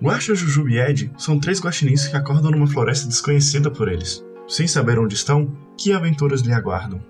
[0.00, 4.24] Guaxa, Jujuba e Ed são três guaxinins que acordam numa floresta desconhecida por eles.
[4.48, 7.04] Sem saber onde estão, que aventuras lhe aguardam?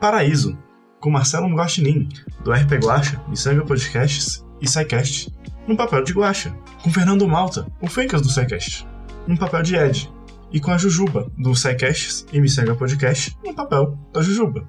[0.00, 0.58] Paraíso,
[0.98, 2.08] com Marcelo Guaxinim,
[2.42, 5.32] do RP Guaxa, Missanga Podcasts e SciCast,
[5.68, 6.52] no papel de Guaxa,
[6.82, 8.84] com Fernando Malta, o Fencas do SciCast,
[9.28, 10.15] no papel de Ed,
[10.52, 14.66] e com a Jujuba, do SciCasts e Missanga Podcast, no papel da Jujuba.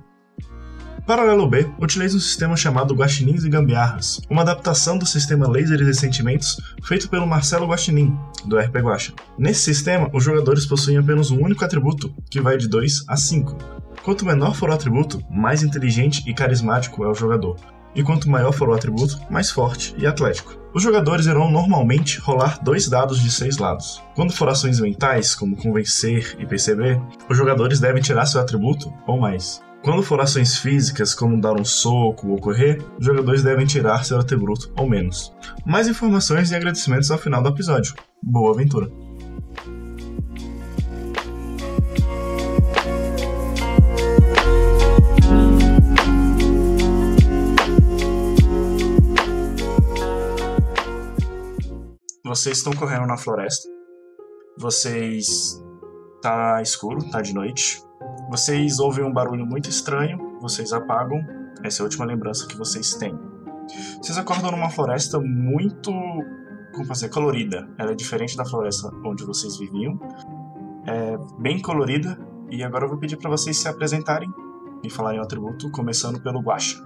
[1.08, 5.94] Paralelo B utiliza um sistema chamado Guaxinins e Gambiarras, uma adaptação do sistema Lasers e
[5.94, 8.14] Sentimentos feito pelo Marcelo Guaxinim,
[8.44, 9.14] do RP Guaxa.
[9.38, 13.58] Nesse sistema, os jogadores possuem apenas um único atributo, que vai de 2 a 5.
[14.04, 17.56] Quanto menor for o atributo, mais inteligente e carismático é o jogador,
[17.96, 20.58] e quanto maior for o atributo, mais forte e atlético.
[20.74, 24.02] Os jogadores irão normalmente rolar dois dados de seis lados.
[24.16, 29.20] Quando for ações mentais, como convencer e perceber, os jogadores devem tirar seu atributo ou
[29.20, 29.62] mais.
[29.84, 34.20] Quando for ações físicas, como dar um soco ou correr, os jogadores devem tirar seu
[34.20, 35.34] atributo ou menos.
[35.66, 37.94] Mais informações e agradecimentos ao final do episódio.
[38.22, 39.07] Boa aventura!
[52.28, 53.70] Vocês estão correndo na floresta.
[54.58, 55.64] Vocês.
[56.22, 57.82] tá escuro, tá de noite.
[58.30, 61.26] Vocês ouvem um barulho muito estranho, vocês apagam.
[61.64, 63.18] Essa é a última lembrança que vocês têm.
[64.02, 65.90] Vocês acordam numa floresta muito,
[66.74, 67.66] como fazer, colorida.
[67.78, 69.98] Ela é diferente da floresta onde vocês viviam.
[70.86, 72.20] É bem colorida.
[72.52, 74.30] E agora eu vou pedir para vocês se apresentarem
[74.84, 76.78] e falarem o atributo, começando pelo Guaxa.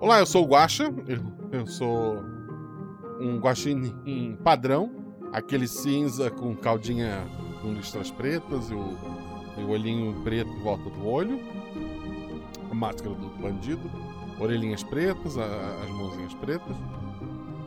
[0.00, 0.94] Olá, eu sou o Guaxa.
[1.08, 2.37] Eu, eu sou
[3.20, 4.90] um guaxinim padrão,
[5.32, 7.26] aquele cinza com caldinha
[7.60, 8.96] com listras pretas e o
[9.58, 11.40] tem o olhinho preto em volta do olho,
[12.70, 13.90] a máscara do bandido,
[14.38, 15.44] orelhinhas pretas, a,
[15.82, 16.76] as mãozinhas pretas.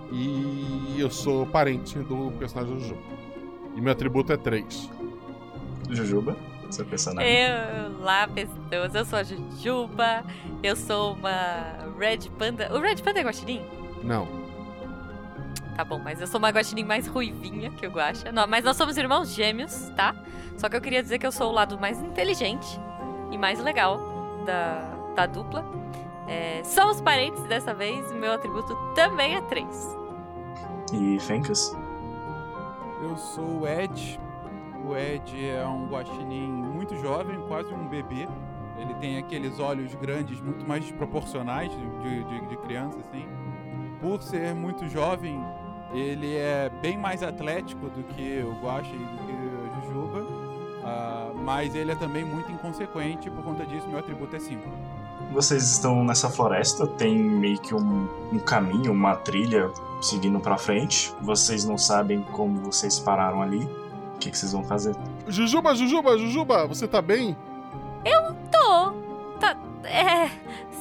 [0.10, 3.02] E eu sou parente do personagem Jujuba.
[3.76, 4.90] E meu atributo é 3.
[5.90, 6.38] Jujuba?
[6.70, 7.30] Seu personagem?
[7.30, 10.24] Eu, lá, pessoas, eu sou a Jujuba,
[10.64, 12.74] eu sou uma Red Panda.
[12.74, 13.62] O Red Panda é guaxinim?
[14.02, 14.41] Não.
[15.76, 18.32] Tá bom, mas eu sou uma guaxinim mais ruivinha que o Guaxa.
[18.32, 20.16] Não, mas nós somos irmãos gêmeos, tá?
[20.58, 22.80] Só que eu queria dizer que eu sou o lado mais inteligente
[23.32, 24.00] e mais legal
[24.46, 24.82] da,
[25.16, 25.66] da dupla.
[26.28, 29.98] É, somos parentes dessa vez, meu atributo também é 3.
[30.94, 31.76] E Fencas?
[33.02, 34.20] Eu sou o Ed.
[34.86, 38.28] O Ed é um guaxinim muito jovem, quase um bebê.
[38.78, 43.28] Ele tem aqueles olhos grandes, muito mais proporcionais de, de, de criança, assim.
[44.00, 45.40] Por ser muito jovem,
[45.94, 51.38] ele é bem mais atlético do que o Guaxa e do que o Jujuba, uh,
[51.38, 54.62] mas ele é também muito inconsequente, por conta disso meu atributo é 5.
[55.32, 59.72] Vocês estão nessa floresta, tem meio que um, um caminho, uma trilha
[60.02, 61.14] seguindo para frente.
[61.22, 63.64] Vocês não sabem como vocês pararam ali.
[64.16, 64.96] O que, que vocês vão fazer?
[65.28, 67.38] Jujuba, Jujuba, Jujuba, você tá bem?
[68.04, 68.92] Eu tô.
[69.40, 69.56] Tá.
[69.86, 70.26] É.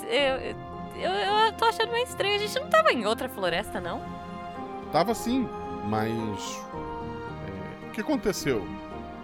[0.04, 0.56] Eu,
[0.96, 2.34] eu, eu tô achando meio estranho.
[2.34, 4.02] A gente não tava em outra floresta, não?
[4.92, 5.48] Tava sim,
[5.84, 6.60] mas.
[7.46, 8.66] É, o que aconteceu?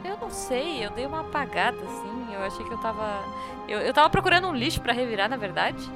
[0.05, 2.35] Eu não sei, eu dei uma apagada assim.
[2.35, 3.25] Eu achei que eu tava.
[3.67, 5.91] Eu, eu tava procurando um lixo para revirar, na verdade.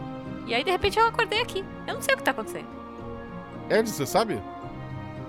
[0.46, 1.64] E aí de repente eu acordei aqui.
[1.86, 2.66] Eu não sei o que tá acontecendo.
[3.68, 4.42] Ed, você sabe?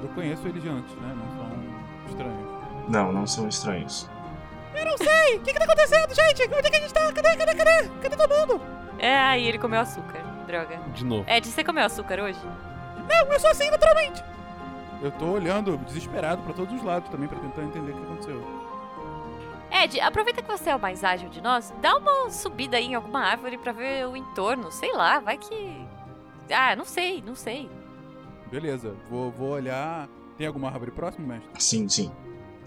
[0.02, 1.16] Eu conheço eles de antes, né?
[1.16, 2.50] Não são estranhos.
[2.90, 4.10] Não, não são estranhos.
[4.74, 5.38] Eu não sei!
[5.38, 6.44] O que, que tá acontecendo, gente?
[6.44, 7.14] Onde é que a gente tá?
[7.14, 7.90] Cadê, cadê, cadê?
[8.02, 8.62] Cadê todo mundo?
[8.98, 10.22] É, aí ele comeu açúcar.
[10.48, 10.80] Droga.
[10.94, 11.30] De novo.
[11.30, 12.40] Ed, você comeu açúcar hoje?
[13.08, 14.24] Não, eu sou assim naturalmente.
[15.02, 18.62] Eu tô olhando desesperado para todos os lados também para tentar entender o que aconteceu.
[19.72, 22.96] Ed, aproveita que você é o mais ágil de nós, dá uma subida aí em
[22.96, 25.88] alguma árvore para ver o entorno, sei lá, vai que.
[26.52, 27.70] Ah, não sei, não sei.
[28.52, 30.10] Beleza, vou, vou olhar.
[30.38, 31.50] Tem alguma árvore próxima, mestre?
[31.58, 32.12] Sim, sim.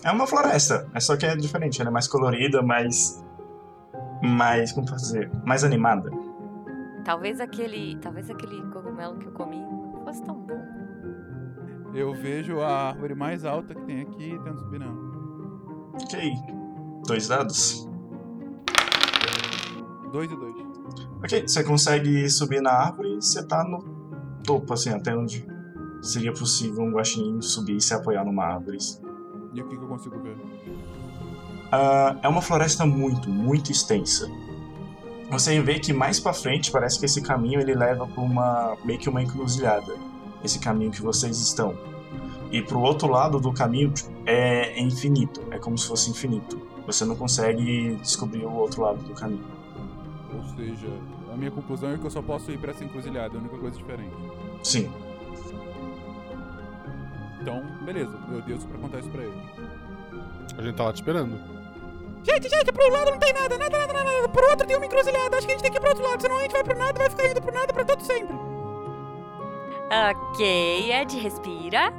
[0.02, 3.22] É uma floresta, é só que é diferente, ela é mais colorida, mais.
[4.22, 4.72] mais.
[4.72, 5.30] como fazer?
[5.44, 6.10] Mais animada.
[7.04, 7.98] Talvez aquele.
[7.98, 10.63] Talvez aquele cogumelo que eu comi não fosse tão bom.
[11.94, 14.96] Eu vejo a árvore mais alta que tem aqui e tento subir nela.
[16.02, 16.32] Ok.
[17.06, 17.88] Dois dados.
[20.10, 20.54] Dois e dois.
[21.22, 23.78] Ok, você consegue subir na árvore e você tá no
[24.42, 25.46] topo, assim, até onde
[26.02, 28.78] seria possível um guaxinim subir e se apoiar numa árvore.
[29.54, 30.36] E o que, que eu consigo ver?
[30.36, 34.28] Uh, é uma floresta muito, muito extensa.
[35.30, 38.98] Você vê que mais para frente parece que esse caminho ele leva para uma meio
[38.98, 39.94] que uma encruzilhada
[40.44, 41.76] esse caminho que vocês estão.
[42.52, 43.92] E pro outro lado do caminho
[44.26, 46.60] é infinito, é como se fosse infinito.
[46.86, 49.44] Você não consegue descobrir o outro lado do caminho.
[50.32, 50.88] Ou seja,
[51.32, 53.56] a minha conclusão é que eu só posso ir pra essa encruzilhada, é a única
[53.56, 54.14] coisa diferente.
[54.62, 54.90] Sim.
[57.40, 59.42] Então, beleza, eu desço pra contar isso pra ele.
[60.56, 61.36] A gente tá lá te esperando.
[62.22, 64.28] Gente, gente, pro lado não tem nada, nada, nada, nada, nada.
[64.28, 65.36] Pro outro tem uma encruzilhada.
[65.36, 66.78] Acho que a gente tem que ir pro outro lado, senão a gente vai pro
[66.78, 68.43] nada, vai ficar indo pro nada pra todo sempre.
[69.94, 71.92] Ok, Ed, respira.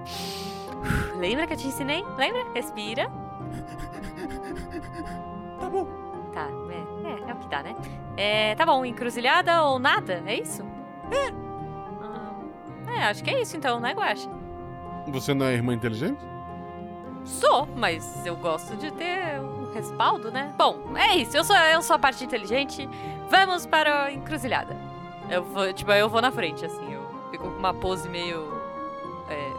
[1.18, 2.03] Lembra que eu te ensinei?
[2.18, 2.45] Lembra?
[2.53, 3.09] Respira.
[5.59, 5.88] Tá bom.
[6.33, 7.74] Tá, é, é, é o que dá, né?
[8.18, 10.65] É, tá bom, encruzilhada ou nada, é isso?
[11.09, 11.31] É.
[12.92, 14.30] é, acho que é isso então, né, Guaxa?
[15.07, 16.19] Você não é irmã inteligente?
[17.24, 20.53] Sou, mas eu gosto de ter um respaldo, né?
[20.57, 22.89] Bom, é isso, eu sou, eu sou a parte inteligente.
[23.30, 24.75] Vamos para a encruzilhada.
[25.30, 28.53] Eu vou, tipo, eu vou na frente, assim, eu fico com uma pose meio.
[29.29, 29.51] É,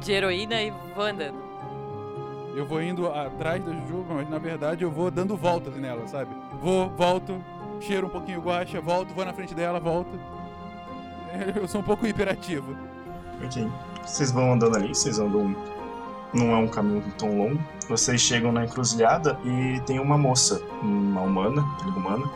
[0.00, 1.42] de heroína e vou andando.
[2.54, 6.30] Eu vou indo atrás da Jujuba, mas na verdade eu vou dando voltas nela, sabe?
[6.60, 7.42] Vou, volto,
[7.80, 10.18] cheiro um pouquinho guacha, volto, vou na frente dela, volto.
[11.56, 12.76] Eu sou um pouco hiperativo.
[13.44, 13.68] Ok.
[14.04, 15.56] Vocês vão andando ali, vocês andam.
[16.32, 17.60] Não é um caminho tão longo.
[17.88, 21.62] Vocês chegam na encruzilhada e tem uma moça, uma humana,
[21.96, 22.30] humana.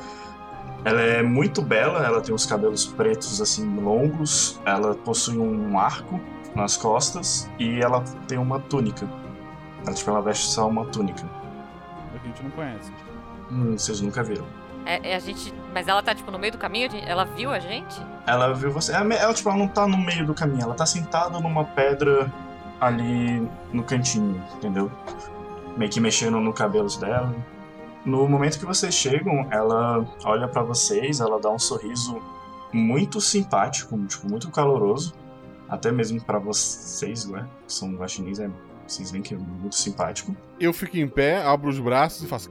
[0.84, 6.20] Ela é muito bela, ela tem os cabelos pretos assim longos, ela possui um arco
[6.54, 9.08] nas costas e ela tem uma túnica.
[9.84, 11.28] Ela, tipo, ela veste só uma túnica.
[12.14, 12.92] A gente não conhece.
[13.50, 14.44] Hum, vocês nunca viram.
[14.84, 15.52] É, é a gente.
[15.74, 16.88] Mas ela tá, tipo, no meio do caminho?
[17.06, 18.00] Ela viu a gente?
[18.26, 18.92] Ela viu você.
[18.92, 22.32] Ela, ela, tipo, ela não tá no meio do caminho, ela tá sentada numa pedra
[22.80, 24.90] ali no cantinho, entendeu?
[25.76, 27.34] Meio que mexendo no cabelo dela.
[28.08, 32.22] No momento que vocês chegam, ela olha para vocês, ela dá um sorriso
[32.72, 35.12] muito simpático, tipo, muito caloroso.
[35.68, 37.46] Até mesmo para vocês, né?
[37.66, 38.50] Que são guaxinins, é,
[38.86, 40.34] vocês veem que é muito simpático.
[40.58, 42.48] Eu fico em pé, abro os braços e faço.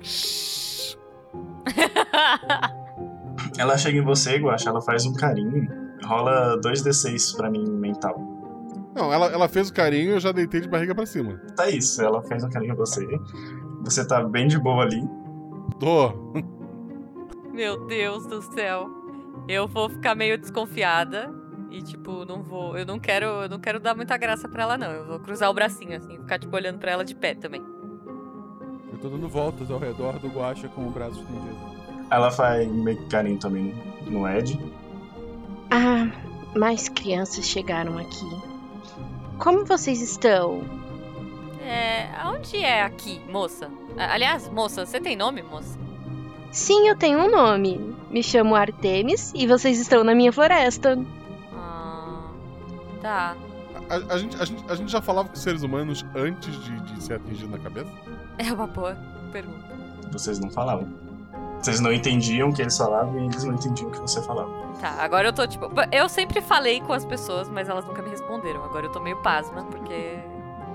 [3.57, 5.68] ela chega em você, Guaxa, ela faz um carinho.
[6.06, 8.15] Rola 2d6 pra mim mental.
[8.94, 11.42] Não, ela, ela fez o carinho e eu já deitei de barriga pra cima.
[11.56, 13.03] Tá isso, ela fez um carinho em você.
[13.81, 15.01] Você tá bem de boa ali.
[15.80, 16.14] Tô.
[17.52, 18.90] Meu Deus do céu.
[19.48, 21.34] Eu vou ficar meio desconfiada.
[21.69, 22.78] E, tipo, não vou.
[22.78, 23.25] Eu não quero.
[23.25, 24.92] Eu não quero dar muita graça pra ela, não.
[24.92, 27.64] Eu vou cruzar o bracinho, assim, ficar, tipo, olhando pra ela de pé também.
[28.92, 31.58] Eu tô dando voltas ao redor do Guacha com o braço estendido.
[32.10, 33.75] Ela faz meio carinho também
[34.08, 34.60] no Ed.
[35.70, 36.10] Ah,
[36.58, 38.25] mais crianças chegaram aqui.
[39.38, 40.62] Como vocês estão?
[41.68, 42.10] É.
[42.25, 43.69] Onde é aqui, moça?
[43.98, 45.78] Aliás, moça, você tem nome, moça?
[46.52, 47.96] Sim, eu tenho um nome.
[48.10, 50.98] Me chamo Artemis e vocês estão na minha floresta.
[51.54, 52.30] Ah.
[53.02, 53.36] Tá.
[53.90, 57.04] A, a, gente, a, gente, a gente já falava com seres humanos antes de, de
[57.04, 57.92] ser atingido na cabeça?
[58.40, 58.96] É uma boa
[59.31, 59.75] pergunta.
[60.12, 60.88] Vocês não falavam.
[61.60, 64.52] Vocês não entendiam o que eles falavam e eles não entendiam o que você falava.
[64.80, 65.66] Tá, agora eu tô tipo.
[65.92, 68.63] Eu sempre falei com as pessoas, mas elas nunca me responderam.
[68.63, 70.20] Agora eu tô meio pasma, porque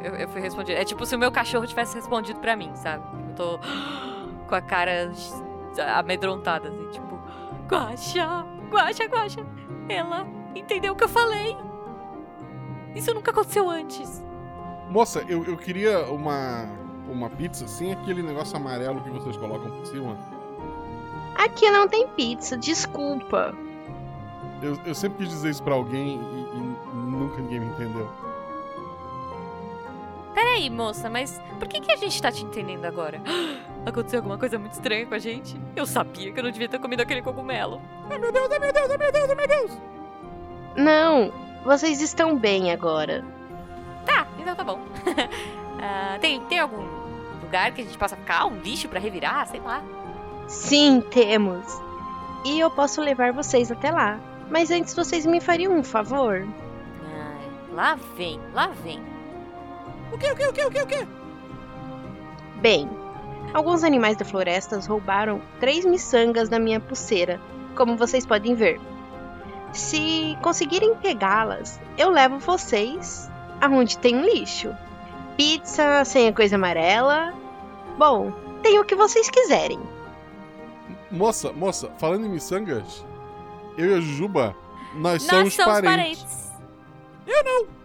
[0.02, 0.78] eu, eu fui respondida.
[0.78, 3.04] É tipo se o meu cachorro tivesse respondido pra mim, sabe?
[3.28, 3.58] Eu tô
[4.49, 5.12] com a cara
[5.96, 7.19] amedrontada, assim, tipo,
[7.66, 9.46] Guaxa, Guaxa, Guaxa.
[9.88, 11.56] Ela entendeu o que eu falei.
[12.94, 14.22] Isso nunca aconteceu antes.
[14.90, 16.68] Moça, eu, eu queria uma,
[17.09, 20.18] uma pizza sem aquele negócio amarelo que vocês colocam por cima.
[21.35, 23.54] Aqui não tem pizza, desculpa.
[24.61, 28.09] Eu, eu sempre quis dizer isso pra alguém e, e nunca ninguém me entendeu.
[30.35, 33.21] Peraí, moça, mas por que, que a gente tá te entendendo agora?
[33.85, 35.61] Aconteceu alguma coisa muito estranha com a gente?
[35.77, 37.81] Eu sabia que eu não devia ter comido aquele cogumelo.
[38.11, 39.79] Ai meu Deus, ai meu Deus, ai meu Deus, ai meu Deus!
[40.77, 41.33] Não,
[41.65, 43.25] vocês estão bem agora.
[44.07, 44.79] Tá, então tá bom.
[44.79, 46.83] uh, tem, tem algum
[47.43, 48.47] lugar que a gente possa ficar?
[48.47, 49.47] Um lixo para revirar?
[49.47, 49.83] Sei lá.
[50.49, 51.67] Sim, temos.
[52.45, 54.19] E eu posso levar vocês até lá.
[54.51, 56.47] Mas antes vocês me fariam um favor?
[57.05, 59.12] Ai, lá vem, lá vem.
[60.12, 61.09] O que, o que, o que, o que, o que?
[62.61, 62.88] Bem,
[63.54, 67.40] alguns animais da floresta roubaram três miçangas da minha pulseira,
[67.75, 68.81] como vocês podem ver.
[69.73, 74.75] Se conseguirem pegá-las, eu levo vocês aonde tem um lixo.
[75.37, 77.33] Pizza sem a coisa amarela.
[77.97, 78.31] Bom,
[78.62, 79.81] tem o que vocês quiserem.
[81.11, 83.04] Moça, moça, falando em miçangas,
[83.76, 84.54] eu e a Jujuba,
[84.95, 86.23] nós, Nós somos, somos parentes.
[86.25, 86.52] parentes.
[87.26, 87.82] Eu não!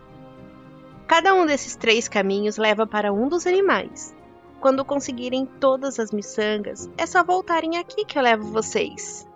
[1.07, 4.15] Cada um desses três caminhos leva para um dos animais.
[4.59, 9.27] Quando conseguirem todas as miçangas, é só voltarem aqui que eu levo vocês.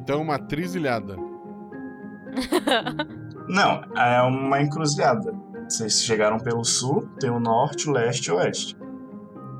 [0.00, 1.16] Então, uma trizilhada.
[3.48, 5.34] Não, é uma encruzilhada.
[5.68, 8.76] Vocês chegaram pelo sul, tem o norte, o leste e o oeste.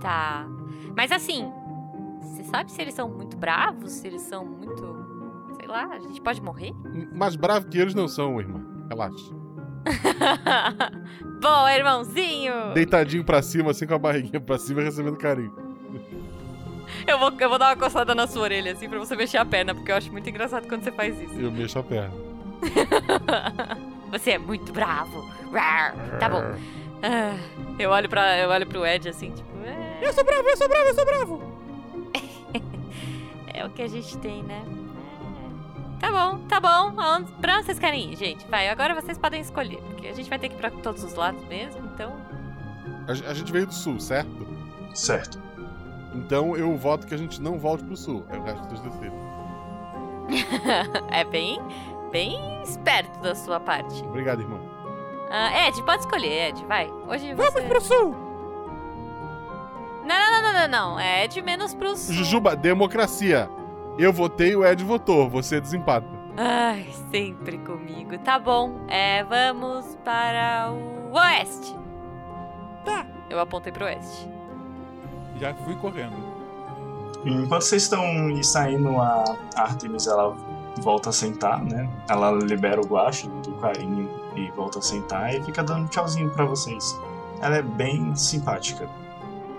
[0.00, 0.46] Tá.
[0.96, 1.50] Mas assim,
[2.20, 3.90] você sabe se eles são muito bravos?
[3.90, 4.94] Se eles são muito.
[5.56, 6.72] Sei lá, a gente pode morrer?
[7.12, 8.62] Mais bravo que eles não são, irmã.
[8.88, 9.43] Relaxa.
[11.41, 12.73] Bom, irmãozinho!
[12.75, 15.53] Deitadinho pra cima, assim com a barriguinha pra cima, recebendo carinho.
[17.07, 19.45] Eu vou, eu vou dar uma coçada na sua orelha, assim, pra você mexer a
[19.45, 21.38] perna, porque eu acho muito engraçado quando você faz isso.
[21.38, 22.12] Eu mexo a perna.
[24.11, 25.29] você é muito bravo.
[26.19, 26.43] Tá bom.
[27.03, 27.37] Ah,
[27.79, 30.69] eu olho para eu olho pro Ed assim, tipo, é, Eu sou bravo, eu sou
[30.69, 31.43] bravo, eu sou bravo.
[33.53, 34.64] é o que a gente tem, né?
[36.00, 37.00] Tá bom, tá bom.
[37.00, 38.46] Aonde- Pra onde vocês querem ir, gente?
[38.48, 41.14] Vai, agora vocês podem escolher, porque a gente vai ter que ir pra todos os
[41.14, 42.12] lados mesmo, então.
[43.08, 44.46] A, a gente veio do sul, certo?
[44.94, 45.42] Certo.
[46.14, 48.24] Então eu voto que a gente não volte pro sul.
[48.30, 49.12] É o resto dos decidem.
[51.10, 51.60] é bem,
[52.12, 54.02] bem esperto da sua parte.
[54.04, 54.58] Obrigado, irmã.
[55.30, 56.88] Ah, Ed, pode escolher, Ed, vai.
[57.08, 57.62] Hoje Vamos você.
[57.62, 58.14] pro sul.
[60.06, 61.00] Não, não, não, não, não, não.
[61.00, 62.14] É Ed menos pro sul.
[62.14, 63.50] Jujuba, democracia.
[63.98, 65.28] Eu votei, o Ed votou.
[65.30, 66.06] Você desempata.
[66.36, 68.18] Ai, sempre comigo.
[68.18, 68.80] Tá bom.
[68.88, 71.76] É, vamos para o oeste.
[72.84, 73.06] Tá.
[73.30, 74.28] Eu apontei pro oeste.
[75.38, 76.16] Já fui correndo.
[77.24, 78.02] Enquanto vocês estão
[78.42, 80.36] saindo, a Artemis ela
[80.80, 81.88] volta a sentar, né?
[82.08, 86.44] Ela libera o guache do carinho e volta a sentar e fica dando tchauzinho pra
[86.44, 86.98] vocês.
[87.40, 88.88] Ela é bem simpática.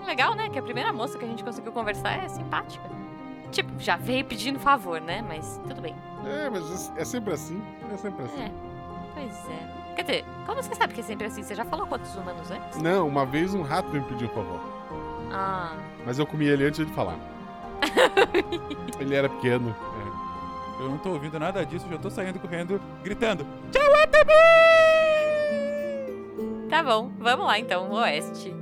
[0.06, 0.48] Legal, né?
[0.48, 2.88] Que a primeira moça que a gente conseguiu conversar é simpática.
[3.56, 5.24] Tipo, já veio pedindo favor, né?
[5.26, 5.96] Mas tudo bem.
[6.26, 7.58] É, mas é sempre assim.
[7.90, 8.42] É sempre assim.
[8.42, 8.50] É.
[9.14, 9.94] Pois é.
[9.94, 11.42] Quer dizer, como você sabe que é sempre assim?
[11.42, 12.82] Você já falou quantos humanos antes?
[12.82, 14.60] Não, uma vez um rato me pediu um favor.
[15.32, 15.74] Ah.
[16.04, 17.16] Mas eu comi ele antes de falar.
[19.00, 19.74] ele era pequeno.
[20.02, 20.82] é.
[20.82, 23.46] Eu não tô ouvindo nada disso, já tô saindo correndo, gritando.
[26.68, 28.54] Tá bom, vamos lá então, oeste.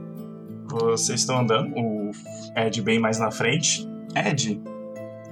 [0.67, 2.13] Vocês estão andando, o
[2.55, 3.89] Ed bem mais na frente.
[4.15, 4.63] Ed,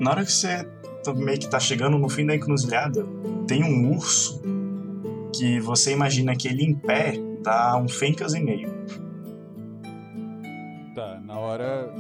[0.02, 0.64] na hora que você
[1.04, 3.06] tá- meio que tá chegando no fim da encruzilhada,
[3.46, 4.42] tem um urso
[5.34, 8.68] que você imagina que ele em pé dá um fencas e meio.
[10.94, 11.92] Tá, na hora.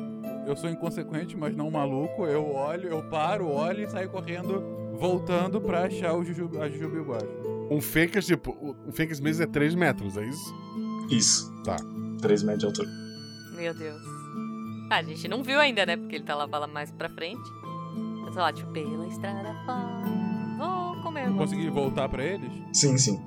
[0.46, 2.26] Eu sou inconsequente, mas não maluco.
[2.26, 4.62] Eu olho, eu paro, olho e saio correndo,
[4.98, 7.26] voltando pra achar o Juju, a Jujuba e o Guaxa.
[7.70, 10.54] Um Fencas, tipo, o- um Fencas mesmo é 3 metros, é isso?
[11.10, 11.52] Isso.
[11.64, 11.76] Tá.
[12.20, 12.88] 3 metros de altura.
[13.56, 14.02] Meu Deus.
[14.90, 15.96] Ah, a gente não viu ainda, né?
[15.96, 17.40] Porque ele tá lá, lá mais pra frente.
[18.32, 20.04] Eu tô lá, tipo, pela estrada fora,
[20.58, 21.28] vou comer.
[21.28, 22.50] uma Consegui voltar pra eles?
[22.72, 23.20] Sim, sim.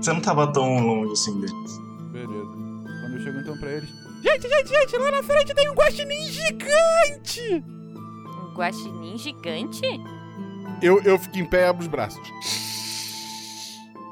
[0.00, 1.78] Você não tava tão longe assim deles.
[2.12, 2.52] Beleza.
[3.00, 3.90] Quando eu chego então pra eles.
[4.22, 7.64] Gente, gente, gente, lá na frente tem um guaxinim gigante.
[8.42, 9.82] Um guaxinim gigante?
[10.80, 12.22] Eu, eu fico em pé e abro os braços.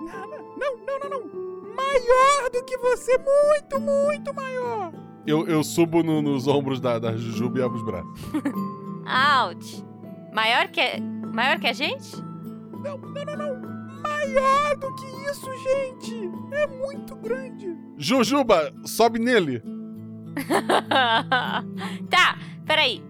[0.01, 1.75] Não, não, não, não.
[1.75, 4.93] Maior do que você, muito, muito maior.
[5.27, 8.11] Eu, eu subo no- nos ombros da, da Jujuba e abro os braços.
[9.49, 9.85] Ouch!
[10.33, 11.01] Maior que,
[11.35, 12.17] maior que a gente?
[12.17, 13.73] Não, não, não, não.
[14.03, 16.31] Maior do que isso, gente.
[16.53, 17.77] É muito grande.
[17.99, 19.62] Jujuba, sobe nele.
[22.11, 23.03] tá, peraí.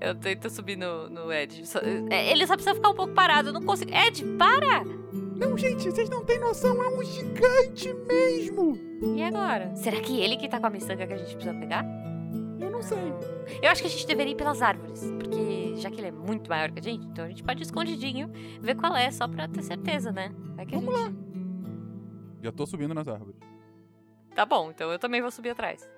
[0.00, 1.62] Eu tento subir no, no Ed.
[2.10, 3.50] É, ele só precisa ficar um pouco parado.
[3.50, 3.92] Eu não consigo.
[3.94, 4.82] Ed, para!
[5.36, 6.82] Não, gente, vocês não têm noção.
[6.82, 8.78] É um gigante mesmo.
[9.14, 9.74] E agora?
[9.76, 11.84] Será que ele que tá com a miçanga que a gente precisa pegar?
[12.60, 13.12] Eu não sei.
[13.62, 15.02] Eu acho que a gente deveria ir pelas árvores.
[15.18, 17.64] Porque já que ele é muito maior que a gente, então a gente pode ir
[17.64, 20.32] escondidinho, ver qual é, só pra ter certeza, né?
[20.54, 21.16] Vai que a Vamos gente...
[22.42, 23.36] Já tô subindo nas árvores.
[24.34, 25.88] Tá bom, então eu também vou subir atrás.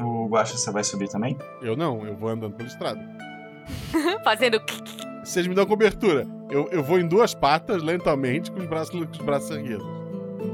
[0.00, 1.36] O Guaxa, você vai subir também?
[1.62, 3.00] Eu não, eu vou andando pela estrada.
[4.24, 4.60] Fazendo.
[5.22, 6.26] Vocês me dão cobertura.
[6.50, 9.86] Eu, eu vou em duas patas, lentamente, com os braços, com os braços erguidos.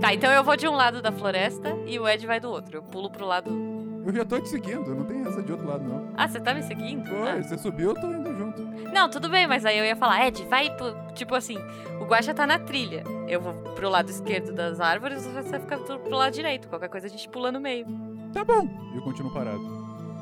[0.01, 2.77] Tá, então eu vou de um lado da floresta e o Ed vai do outro.
[2.77, 3.51] Eu pulo pro lado.
[4.07, 6.11] Eu já tô te seguindo, não tem essa de outro lado, não.
[6.17, 7.07] Ah, você tá me seguindo?
[7.09, 7.43] Foi, Ah.
[7.43, 8.63] você subiu, eu tô indo junto.
[8.93, 10.95] Não, tudo bem, mas aí eu ia falar, Ed, vai pro.
[11.15, 11.57] Tipo assim,
[12.01, 13.03] o Guaxa tá na trilha.
[13.27, 16.69] Eu vou pro lado esquerdo das árvores, você fica pro pro lado direito.
[16.69, 17.87] Qualquer coisa a gente pula no meio.
[18.33, 18.69] Tá bom.
[18.93, 19.63] E eu continuo parado.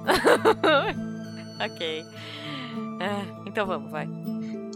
[1.64, 2.04] ok.
[3.00, 4.08] Ah, então vamos, vai.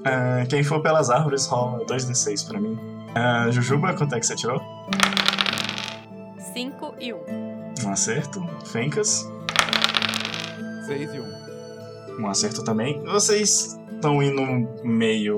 [0.04, 2.76] Ah, quem for pelas árvores rola 2d6 pra mim.
[3.14, 4.60] Ah, Jujuba, quanto é que você tirou?
[6.54, 7.16] 5 e 1.
[7.16, 7.55] Um.
[7.86, 8.44] Um acerto.
[8.64, 9.30] Fencas,
[10.86, 12.20] 6 e 1.
[12.20, 13.00] um acerto também.
[13.04, 14.42] Vocês estão indo
[14.84, 15.36] meio.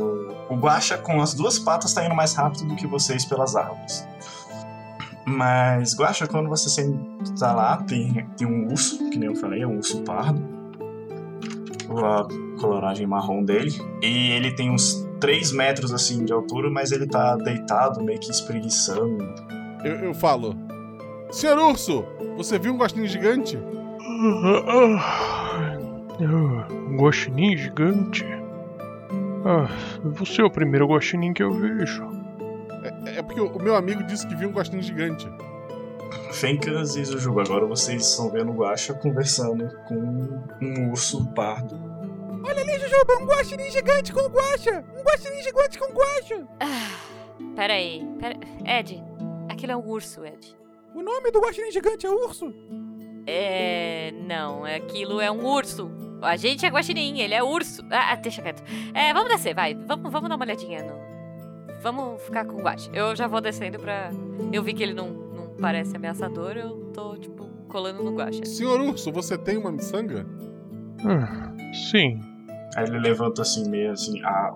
[0.48, 4.06] O Guaxa com as duas patas tá indo mais rápido do que vocês pelas árvores.
[5.26, 9.66] Mas, Guaxa, quando você senta lá, tem, tem um urso, que nem eu falei, é
[9.66, 10.42] um urso pardo.
[11.90, 12.26] A
[12.58, 13.72] coloragem marrom dele.
[14.02, 18.30] E ele tem uns 3 metros assim de altura, mas ele tá deitado, meio que
[18.30, 19.22] espreguiçando.
[19.84, 20.56] Eu, eu falo:
[21.30, 22.06] Senhor Urso,
[22.38, 23.58] você viu um gostinho gigante?
[26.20, 28.24] Um guaxinim gigante?
[29.44, 29.68] Ah,
[30.04, 32.04] você é o primeiro guaxinim que eu vejo.
[33.06, 35.28] É, é porque o o meu amigo disse que viu um gostinho gigante.
[36.32, 39.96] Fencas e Jujuba, agora vocês estão vendo o Guaxa conversando com
[40.62, 41.76] um urso pardo.
[42.44, 44.84] Olha ali, Jujuba, um guaxinim gigante com guaxa!
[44.96, 46.46] Um guaxinim gigante com guaxa!
[47.56, 48.06] Pera aí.
[48.20, 48.36] Pera...
[48.64, 49.02] Ed,
[49.48, 50.56] aquilo é um urso, Ed.
[50.94, 52.52] O nome do guaxinim gigante é urso?
[53.26, 54.12] É.
[54.26, 55.90] Não, aquilo é um urso.
[56.22, 57.82] A gente é guaxinim, ele é urso.
[57.90, 58.62] Ah, deixa quieto.
[58.94, 59.74] É, vamos descer, vai.
[59.74, 61.08] Vamos, vamos dar uma olhadinha no.
[61.80, 62.90] Vamos ficar com o guache.
[62.92, 64.10] Eu já vou descendo pra.
[64.52, 68.44] Eu vi que ele não, não parece ameaçador, eu tô, tipo, colando no guache.
[68.44, 70.26] Senhor Urso, você tem uma miçanga?
[71.04, 71.52] Ah,
[71.90, 72.20] sim.
[72.76, 74.54] Aí ele levanta assim, meio assim, a,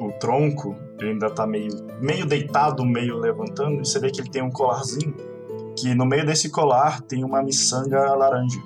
[0.00, 1.70] o tronco, ele ainda tá meio,
[2.00, 5.14] meio deitado, meio levantando, e você vê que ele tem um colarzinho,
[5.80, 8.60] que no meio desse colar tem uma miçanga laranja.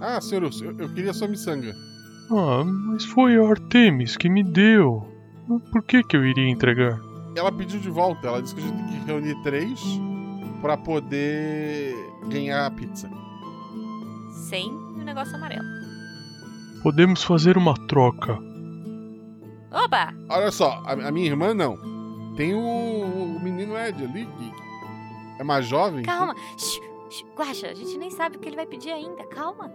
[0.00, 1.74] Ah, senhor eu, eu queria sua miçanga.
[2.30, 5.06] Ah, mas foi a Artemis que me deu.
[5.70, 7.00] Por que que eu iria entregar?
[7.36, 9.80] Ela pediu de volta, ela disse que a gente tem que reunir três
[10.60, 11.94] pra poder
[12.28, 13.10] ganhar a pizza.
[14.48, 15.64] Sem o negócio amarelo.
[16.82, 18.38] Podemos fazer uma troca.
[19.70, 20.12] Oba!
[20.28, 21.76] Olha só, a, a minha irmã não.
[22.36, 24.52] Tem o, o menino Ed ali, que
[25.42, 26.02] é mais jovem.
[26.02, 26.34] Calma.
[27.36, 29.26] Guaxa, a gente nem sabe o que ele vai pedir ainda.
[29.26, 29.70] Calma.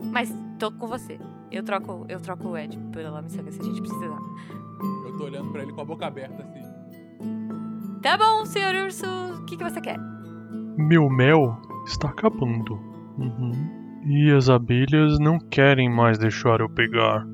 [0.00, 1.18] Mas tô com você.
[1.52, 4.18] Eu troco, eu troco o Ed pela miçanga se a gente precisar.
[5.06, 6.60] Eu tô olhando pra ele com a boca aberta assim.
[8.02, 9.04] Tá bom, senhor urso.
[9.40, 9.98] O que, que você quer?
[10.76, 12.74] Meu mel está acabando.
[13.18, 13.52] Uhum.
[14.06, 17.26] E as abelhas não querem mais deixar eu pegar.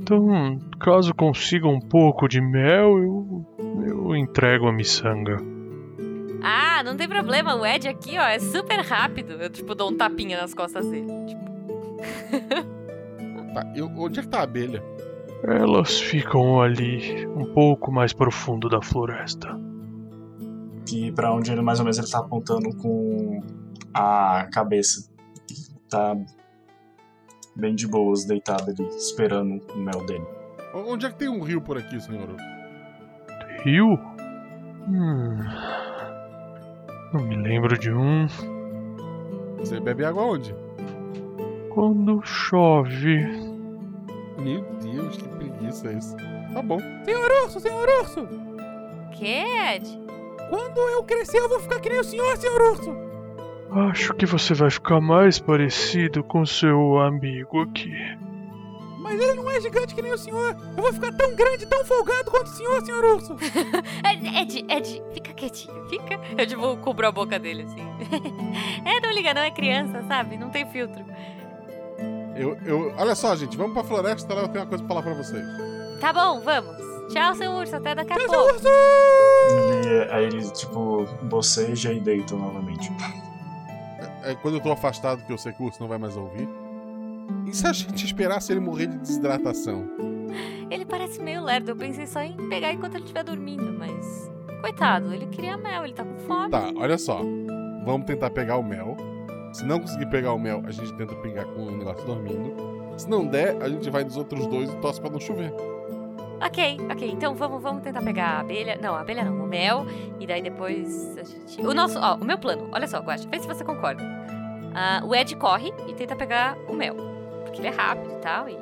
[0.00, 3.46] Então, caso consiga um pouco de mel, eu,
[3.84, 5.36] eu entrego a miçanga.
[6.42, 7.54] Ah, não tem problema.
[7.56, 9.32] O Ed aqui, ó, é super rápido.
[9.32, 11.06] Eu, tipo, dou um tapinha nas costas dele.
[11.26, 11.48] Tipo,
[13.54, 14.82] Tá, eu- onde é que tá a abelha?
[15.42, 19.48] Elas ficam ali, um pouco mais profundo da floresta.
[20.86, 23.40] Que pra onde ele mais ou menos ele tá apontando com
[23.94, 25.10] a cabeça.
[25.88, 26.16] Tá
[27.56, 30.24] bem de boas, deitado ali, esperando o mel dele.
[30.74, 32.28] Onde é que tem um rio por aqui, senhor?
[33.64, 33.98] Rio?
[34.88, 35.38] Hum.
[37.12, 38.26] Não me lembro de um.
[39.58, 40.54] Você bebe água onde?
[41.70, 43.24] Quando chove.
[44.38, 46.16] Meu Deus, que preguiça isso.
[46.52, 46.78] Tá bom.
[47.04, 48.48] Senhor urso, senhor urso!
[49.18, 50.00] que, Ed?
[50.48, 52.96] Quando eu crescer, eu vou ficar que nem o senhor, senhor urso!
[53.70, 57.92] Acho que você vai ficar mais parecido com seu amigo aqui.
[58.98, 60.56] Mas ele não é gigante que nem o senhor!
[60.76, 63.36] Eu vou ficar tão grande, tão folgado quanto o senhor, senhor urso!
[64.10, 66.20] Ed, Ed, Ed, fica quietinho, fica.
[66.36, 67.80] Eu, tipo, cubro a boca dele, assim.
[68.84, 70.36] é, não liga, não é criança, sabe?
[70.36, 71.04] Não tem filtro.
[72.36, 75.02] Eu, eu, olha só, gente, vamos pra floresta, lá eu tenho uma coisa pra falar
[75.02, 75.44] pra vocês.
[76.00, 76.76] Tá bom, vamos.
[77.12, 78.54] Tchau, seu urso, até daqui a Tchau, seu pouco.
[78.54, 78.68] urso!
[79.48, 82.92] Ele, aí ele, tipo, boceja e deita novamente.
[84.22, 86.48] É, quando eu tô afastado, que eu sei que o urso não vai mais ouvir.
[87.46, 89.88] E se a gente esperasse ele morrer de desidratação?
[90.70, 91.70] Ele parece meio lerdo.
[91.70, 94.30] Eu pensei só em pegar enquanto ele estiver dormindo, mas.
[94.60, 96.50] Coitado, ele queria mel, ele tá com fome.
[96.50, 97.22] Tá, olha só.
[97.84, 98.96] Vamos tentar pegar o mel.
[99.52, 102.54] Se não conseguir pegar o mel, a gente tenta pegar com o negócio dormindo.
[102.96, 105.52] Se não der, a gente vai nos outros dois e torce pra não chover.
[106.40, 107.10] Ok, ok.
[107.10, 108.78] Então vamos, vamos tentar pegar a abelha.
[108.80, 109.86] Não, a abelha não, o mel.
[110.20, 111.66] E daí depois a gente.
[111.66, 111.98] O nosso.
[111.98, 112.68] Ó, o meu plano.
[112.72, 114.02] Olha só, Guacha, vê se você concorda.
[114.74, 116.96] Ah, o Ed corre e tenta pegar o mel.
[117.48, 118.48] Porque ele é rápido e tal.
[118.48, 118.58] E...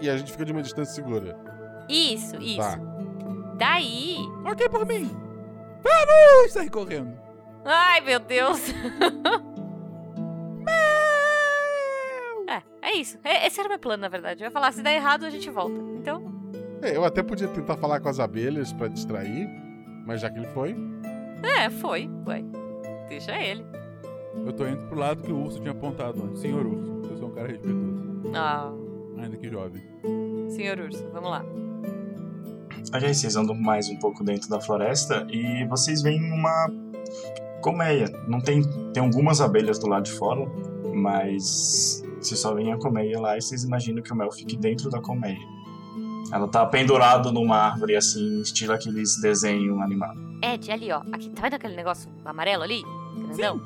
[0.00, 1.38] E a gente fica de uma distância segura.
[1.88, 2.58] Isso, isso.
[2.58, 2.78] Tá.
[3.56, 4.18] Daí.
[4.44, 5.10] Ok por mim!
[5.82, 6.52] Vamos!
[6.52, 7.16] Sair correndo!
[7.64, 8.60] Ai, meu Deus!
[12.48, 13.18] é, é isso.
[13.24, 14.42] É- esse era o meu plano, na verdade.
[14.42, 15.80] Eu ia falar, se der errado, a gente volta.
[15.98, 16.22] Então.
[16.82, 19.48] É, eu até podia tentar falar com as abelhas pra distrair,
[20.04, 20.76] mas já que ele foi.
[21.42, 22.10] É, foi.
[22.26, 22.44] Ué.
[23.08, 23.64] Deixa ele.
[24.44, 26.40] Eu tô indo pro lado que o urso tinha apontado antes.
[26.40, 28.05] Senhor urso, eu sou um cara respeitoso.
[28.34, 28.72] Ah,
[29.18, 29.82] Ainda que jovem.
[30.50, 31.44] senhor urso, vamos lá.
[32.92, 36.70] Aí vocês andam mais um pouco dentro da floresta e vocês veem uma
[37.60, 38.06] colmeia.
[38.28, 38.62] Não tem,
[38.92, 40.46] tem algumas abelhas do lado de fora,
[40.94, 44.88] mas vocês só veem a colmeia lá e vocês imaginam que o mel fique dentro
[44.88, 45.38] da colmeia.
[46.32, 50.22] Ela tá pendurado numa árvore assim, estilo aqueles desenhos animados.
[50.42, 51.00] Ed, ali, ó.
[51.12, 52.82] Aqui, tá vendo aquele negócio amarelo ali?
[53.16, 53.60] Grandão?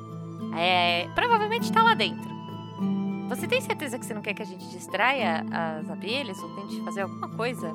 [0.57, 1.07] É.
[1.13, 2.29] Provavelmente tá lá dentro.
[3.31, 6.83] Você tem certeza que você não quer que a gente distraia as abelhas ou tente
[6.83, 7.73] fazer alguma coisa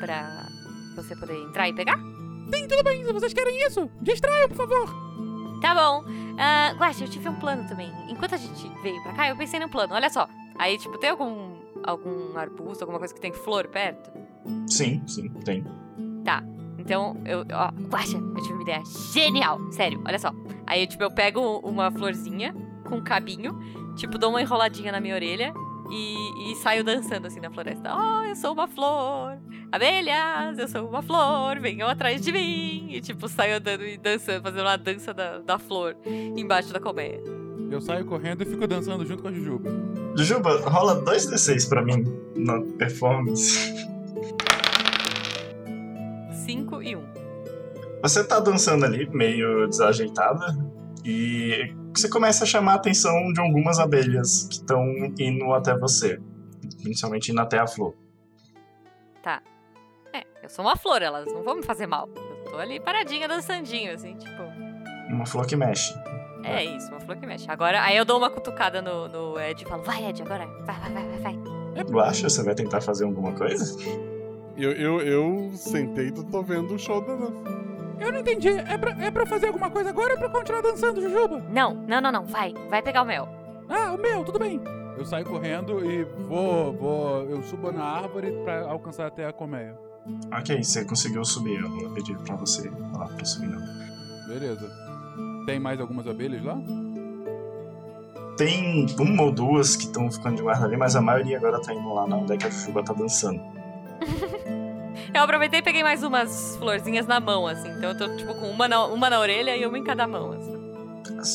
[0.00, 0.48] pra
[0.96, 1.96] você poder entrar e pegar?
[1.96, 4.88] Sim, tudo bem, se vocês querem isso, distraiam, por favor!
[5.60, 6.04] Tá bom.
[6.36, 7.92] Ah, Guaxa, eu tive um plano também.
[8.08, 9.94] Enquanto a gente veio pra cá, eu pensei num plano.
[9.94, 10.28] Olha só.
[10.58, 14.10] Aí, tipo, tem algum, algum arbusto, alguma coisa que tem flor perto?
[14.66, 15.64] Sim, sim, tem.
[16.78, 17.40] Então, eu.
[17.52, 19.60] Ó, Guaxa, eu tive uma ideia genial.
[19.70, 20.32] Sério, olha só.
[20.66, 23.52] Aí, tipo, eu pego uma florzinha com um cabinho,
[23.98, 25.52] tipo, dou uma enroladinha na minha orelha
[25.90, 27.94] e, e saio dançando assim na floresta.
[27.94, 29.36] Oh, eu sou uma flor.
[29.70, 32.88] Abelhas, eu sou uma flor, venham atrás de mim.
[32.90, 37.20] E, tipo, saio andando e dançando, fazendo uma dança da, da flor embaixo da colmeia.
[37.70, 39.70] Eu saio correndo e fico dançando junto com a Jujuba.
[40.16, 43.74] Jujuba, rola 2d6 pra mim na performance.
[46.46, 46.98] 5 e 1.
[46.98, 47.04] Um.
[48.02, 50.56] Você tá dançando ali, meio desajeitada,
[51.10, 54.84] e você começa a chamar a atenção de algumas abelhas que estão
[55.18, 56.20] indo até você.
[56.82, 57.94] Principalmente indo até a flor.
[59.22, 59.40] Tá.
[60.12, 62.10] É, eu sou uma flor, elas não vão me fazer mal.
[62.14, 64.42] Eu tô ali paradinha, dançandinho, assim, tipo.
[65.08, 65.94] Uma flor que mexe.
[66.44, 67.50] É isso, uma flor que mexe.
[67.50, 70.46] Agora, aí eu dou uma cutucada no, no Ed e falo, vai, Ed, agora.
[70.66, 71.38] Vai, vai, vai, vai,
[71.74, 71.84] vai.
[71.86, 72.28] Tu acha?
[72.28, 73.82] Você vai tentar fazer alguma coisa?
[74.58, 77.77] Eu, eu, eu sentei e tô vendo o show da dança.
[78.00, 78.48] Eu não entendi.
[78.48, 81.42] É pra, é pra fazer alguma coisa agora ou é pra continuar dançando, Jujuba?
[81.50, 82.54] Não, não, não, não, vai.
[82.68, 83.28] Vai pegar o mel.
[83.68, 84.60] Ah, o meu, tudo bem.
[84.96, 87.24] Eu saio correndo e vou, vou.
[87.24, 89.76] Eu subo na árvore pra alcançar até a colmeia.
[90.36, 91.60] Ok, você conseguiu subir.
[91.60, 93.60] Eu vou pedir pra você lá pra subir, não.
[94.26, 94.70] Beleza.
[95.46, 96.58] Tem mais algumas abelhas lá?
[98.36, 101.72] Tem uma ou duas que estão ficando de guarda ali, mas a maioria agora tá
[101.74, 103.40] indo lá na onde é que a Jujuba tá dançando.
[105.14, 107.68] Eu aproveitei e peguei mais umas florzinhas na mão, assim.
[107.70, 110.32] Então eu tô, tipo, com uma na, uma na orelha e uma em cada mão,
[110.32, 110.58] assim.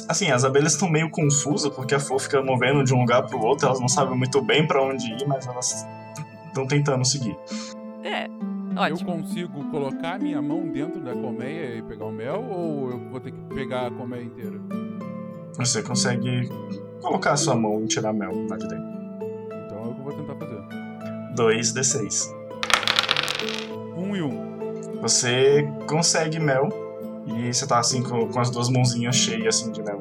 [0.07, 3.39] Assim, as abelhas estão meio confusas porque a flor fica movendo de um lugar pro
[3.39, 5.85] outro, elas não sabem muito bem pra onde ir, mas elas
[6.47, 7.35] estão tentando seguir.
[8.03, 9.11] É, Eu ótimo.
[9.17, 13.19] consigo colocar a minha mão dentro da colmeia e pegar o mel ou eu vou
[13.19, 14.57] ter que pegar a colmeia inteira?
[15.57, 16.47] Você consegue
[17.01, 18.85] colocar a sua mão e tirar mel lá de dentro.
[19.65, 20.63] Então é o que eu vou tentar fazer.
[21.35, 22.42] 2d6.
[24.13, 25.01] Um e um.
[25.01, 26.69] Você consegue mel
[27.25, 29.99] e você tá assim com, com as duas mãozinhas cheias assim de mel.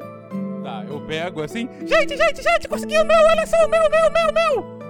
[0.63, 1.67] Tá, eu pego assim.
[1.85, 4.83] Gente, gente, gente, consegui o meu, olha só o meu, meu, meu, meu.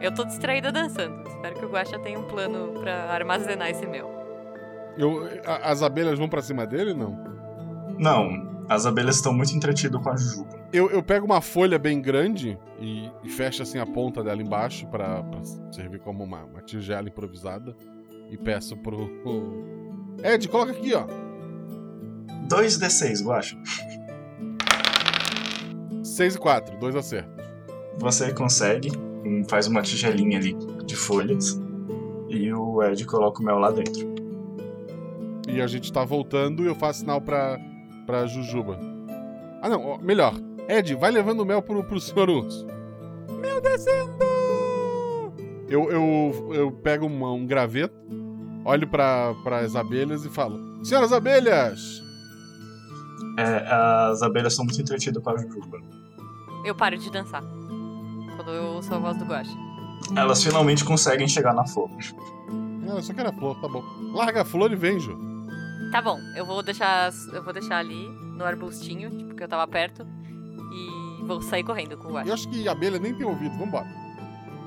[0.00, 1.26] Eu tô distraída dançando.
[1.28, 4.10] Espero que o Guaxa tenha um plano pra armazenar esse mel.
[4.96, 7.18] Eu, a- as abelhas vão pra cima dele não?
[7.98, 10.48] Não, as abelhas estão muito entretidas com a Jujuba.
[10.72, 14.86] Eu, eu pego uma folha bem grande e, e fecho assim a ponta dela embaixo
[14.88, 15.40] pra, pra
[15.72, 17.74] servir como uma, uma tigela improvisada.
[18.30, 19.08] E peço pro.
[20.22, 21.06] Ed, coloca aqui, ó.
[22.48, 23.56] 2d6, Guacha.
[26.02, 27.32] 6 e 4, dois acertos.
[27.98, 28.90] Você consegue,
[29.48, 31.60] faz uma tigelinha ali de folhas
[32.28, 34.08] e o Ed coloca o mel lá dentro.
[35.48, 37.58] E a gente tá voltando e eu faço sinal pra,
[38.06, 38.78] pra Jujuba.
[39.62, 40.34] Ah, não, ó, melhor.
[40.68, 42.66] Ed, vai levando o mel pro, pro senhor urso.
[43.40, 44.18] Meu descendo.
[45.68, 47.94] Eu, eu, eu pego uma- um graveto,
[48.68, 52.02] olho para as abelhas e falo: Senhoras abelhas!
[53.38, 53.66] É,
[54.10, 55.78] as abelhas são muito entretidas com a Jujuba.
[56.64, 57.42] Eu paro de dançar.
[58.36, 59.56] Quando eu ouço a voz do Guaxa.
[60.14, 61.88] Elas finalmente conseguem chegar na flor.
[62.88, 63.82] Ah, eu só quero a flor, tá bom.
[64.12, 65.16] Larga a flor e vem, Ju.
[65.92, 67.10] Tá bom, eu vou deixar.
[67.32, 70.06] Eu vou deixar ali no arbustinho, tipo, que eu tava perto.
[70.72, 72.28] E vou sair correndo com o Guaxa.
[72.28, 73.86] Eu acho que a abelha nem tem ouvido, vambora.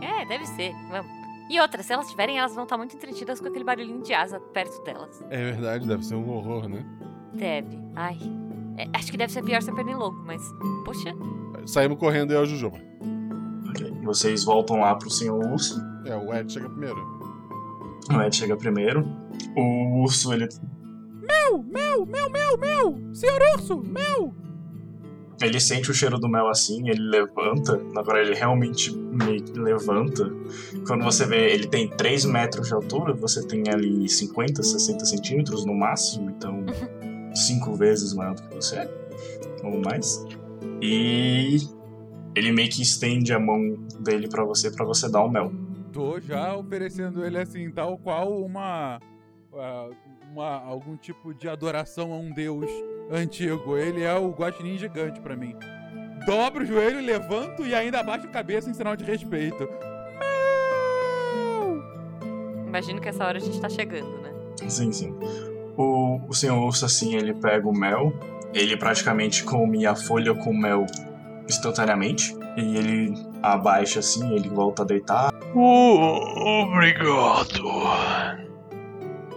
[0.01, 0.73] É, deve ser.
[0.89, 1.20] Vamos.
[1.51, 4.39] E outra, se elas tiverem, elas vão estar muito entretidas com aquele barulhinho de asa
[4.39, 5.21] perto delas.
[5.29, 6.85] É verdade, deve ser um horror, né?
[7.33, 7.77] Deve.
[7.93, 8.17] Ai.
[8.77, 10.41] É, acho que deve ser pior ser pernilongo, mas.
[10.85, 11.13] Poxa.
[11.65, 12.77] Saímos correndo eu e a Jujuba.
[13.69, 15.77] Ok, Vocês voltam lá pro senhor urso.
[16.05, 17.19] É, o Ed chega primeiro.
[18.09, 19.05] O Ed chega primeiro.
[19.57, 20.47] O urso, ele,
[21.21, 23.13] Meu, meu, meu, meu, meu.
[23.13, 24.33] Senhor urso, meu.
[25.41, 27.81] Ele sente o cheiro do mel assim, ele levanta.
[27.95, 30.31] Agora ele realmente meio que levanta.
[30.85, 35.65] Quando você vê, ele tem 3 metros de altura, você tem ali 50, 60 centímetros
[35.65, 36.63] no máximo, então
[37.33, 38.89] 5 vezes maior do que você,
[39.63, 40.25] ou mais.
[40.81, 41.57] E
[42.35, 45.51] ele meio que estende a mão dele pra você, pra você dar o mel.
[45.91, 48.99] Tô já oferecendo ele assim, tal qual uma,
[49.53, 49.89] ah,
[50.31, 50.61] uma.
[50.63, 52.69] algum tipo de adoração a um deus
[53.11, 53.77] antigo.
[53.77, 55.55] Ele é o guaxinim gigante pra mim.
[56.25, 59.67] Dobro o joelho, levanto e ainda abaixo a cabeça em sinal de respeito.
[62.67, 64.31] Imagino que essa hora a gente tá chegando, né?
[64.67, 65.13] Sim, sim.
[65.77, 68.13] O, o senhor urso, assim, ele pega o mel,
[68.53, 70.85] ele praticamente come a folha com mel
[71.49, 77.63] instantaneamente, e ele abaixa assim, ele volta a deitar, Oh, obrigado.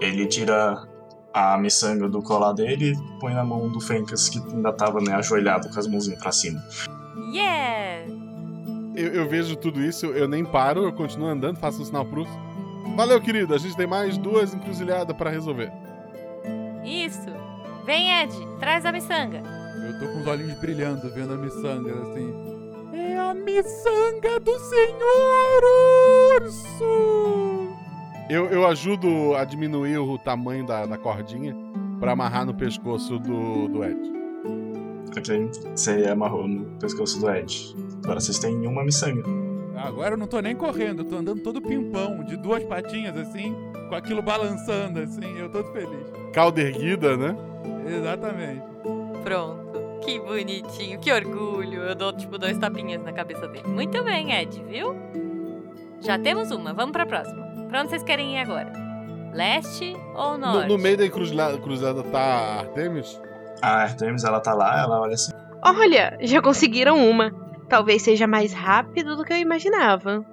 [0.00, 0.86] ele tira
[1.34, 5.12] a miçanga do colar dele e põe na mão do Fencas, que ainda tava né,
[5.14, 6.64] ajoelhado com as mãozinhas pra cima.
[7.32, 8.08] Yeah!
[8.94, 12.24] Eu, eu vejo tudo isso, eu nem paro, eu continuo andando, faço um sinal pro.
[12.94, 15.72] Valeu, querido, a gente tem mais duas encruzilhadas pra resolver.
[16.84, 17.26] Isso!
[17.84, 19.42] Vem, Ed, traz a miçanga.
[19.84, 22.32] Eu tô com os olhinhos brilhando vendo a miçanga, assim.
[22.92, 25.62] É a miçanga do Senhor
[26.40, 27.53] Urso!
[28.28, 31.54] Eu, eu ajudo a diminuir o tamanho da, da cordinha
[32.00, 33.98] pra amarrar no pescoço do, do Ed.
[35.16, 35.50] Ok?
[35.74, 37.74] Você amarrou no pescoço do Ed.
[38.02, 39.22] Agora vocês têm uma miçanga.
[39.76, 43.54] Agora eu não tô nem correndo, eu tô andando todo pimpão, de duas patinhas assim,
[43.88, 46.06] com aquilo balançando assim, eu tô todo feliz.
[46.32, 47.36] Cauda erguida, né?
[47.86, 48.62] Exatamente.
[49.22, 49.64] Pronto.
[50.02, 51.82] Que bonitinho, que orgulho.
[51.82, 53.68] Eu dou, tipo, dois tapinhas na cabeça dele.
[53.68, 54.94] Muito bem, Ed, viu?
[56.00, 57.43] Já temos uma, vamos pra próxima.
[57.74, 58.72] Pra onde vocês querem ir agora?
[59.32, 60.68] Leste ou No, norte?
[60.68, 63.20] no meio da encruzilhada, cruzada tá a Artemis?
[63.60, 65.32] A Artemis, ela tá lá, ela olha assim.
[65.60, 67.32] Olha, já conseguiram uma.
[67.68, 70.24] Talvez seja mais rápido do que eu imaginava.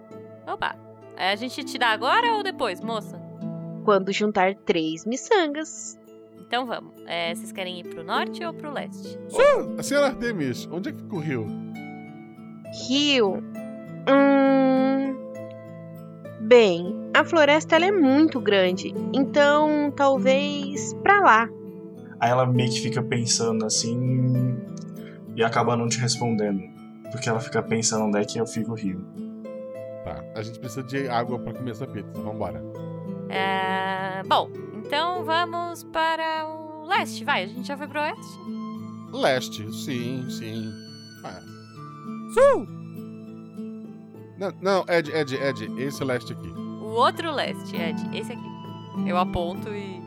[0.46, 0.76] Opa.
[1.18, 3.20] É, A gente te dá agora ou depois, moça?
[3.86, 6.00] Quando juntar três miçangas.
[6.46, 6.94] Então vamos.
[7.08, 9.18] É, vocês querem ir pro norte ou pro leste?
[9.34, 11.48] Ô, a senhora Artemis, onde é que fica o rio?
[12.88, 13.44] Rio.
[14.08, 15.21] Hum.
[16.52, 21.50] Bem, a floresta ela é muito grande, então talvez pra lá.
[22.20, 24.58] Aí ela meio que fica pensando assim
[25.34, 26.62] e acaba não te respondendo.
[27.10, 29.02] Porque ela fica pensando onde é que eu fico rio.
[30.04, 32.62] Tá, a gente precisa de água pra comer essa pizza, vambora.
[33.30, 37.24] É, bom, então vamos para o leste.
[37.24, 38.40] Vai, a gente já foi pro oeste?
[39.14, 40.70] Leste, sim, sim.
[41.24, 41.40] Ah,
[42.34, 42.81] Sul!
[44.42, 46.48] Não, não, Ed, Ed, Ed, esse é o leste aqui.
[46.50, 48.18] O outro leste, Ed.
[48.18, 48.52] Esse aqui.
[49.06, 50.02] Eu aponto e.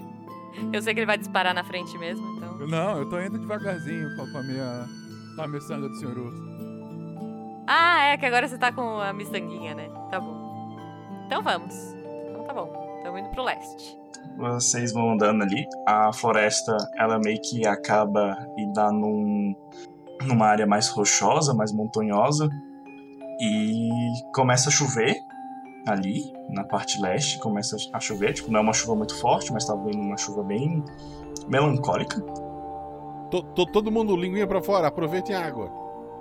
[0.70, 2.66] eu sei que ele vai disparar na frente mesmo, então.
[2.66, 4.86] Não, eu tô indo devagarzinho com a, com a minha.
[5.34, 6.42] com a miçanga do Senhor Urso.
[7.66, 9.88] Ah, é que agora você tá com a miçanguinha, né?
[10.10, 10.76] Tá bom.
[11.26, 11.74] Então vamos.
[12.28, 12.96] Então tá bom.
[12.98, 13.96] Estamos indo pro leste.
[14.36, 19.54] Vocês vão andando ali, a floresta ela meio que acaba e dá num,
[20.26, 22.48] numa área mais rochosa, mais montanhosa,
[23.40, 23.88] e
[24.34, 25.16] começa a chover
[25.86, 29.66] ali na parte leste, começa a chover, tipo, não é uma chuva muito forte, mas
[29.66, 30.82] tá vindo uma chuva bem
[31.48, 32.20] melancólica.
[33.30, 35.70] To- to- todo mundo, linguinha pra fora, aproveitem a água.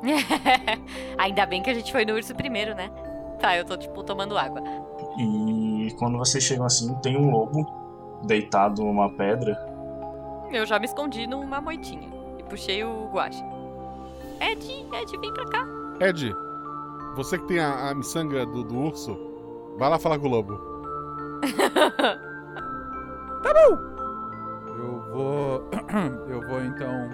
[1.18, 2.90] Ainda bem que a gente foi no urso primeiro, né?
[3.40, 4.62] Tá, eu tô, tipo, tomando água.
[5.18, 7.66] E quando vocês chegam assim, tem um lobo
[8.26, 9.56] deitado numa pedra.
[10.52, 12.10] Eu já me escondi numa moitinha.
[12.38, 13.44] E puxei o guache.
[14.42, 15.66] Ed, Ed, vem pra cá.
[16.02, 16.34] Ed,
[17.16, 19.18] você que tem a, a miçanga do, do urso,
[19.78, 20.60] vai lá falar com o lobo.
[24.84, 25.70] Eu vou.
[26.28, 27.10] eu vou então.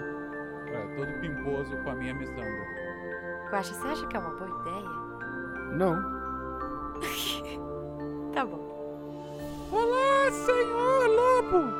[0.67, 2.65] É, todo pimposo com a minha miçanga.
[3.51, 4.89] Guaxa, você acha que é uma boa ideia?
[5.77, 6.19] Não.
[8.33, 8.59] Tá bom.
[9.71, 11.73] Olá, senhor lobo!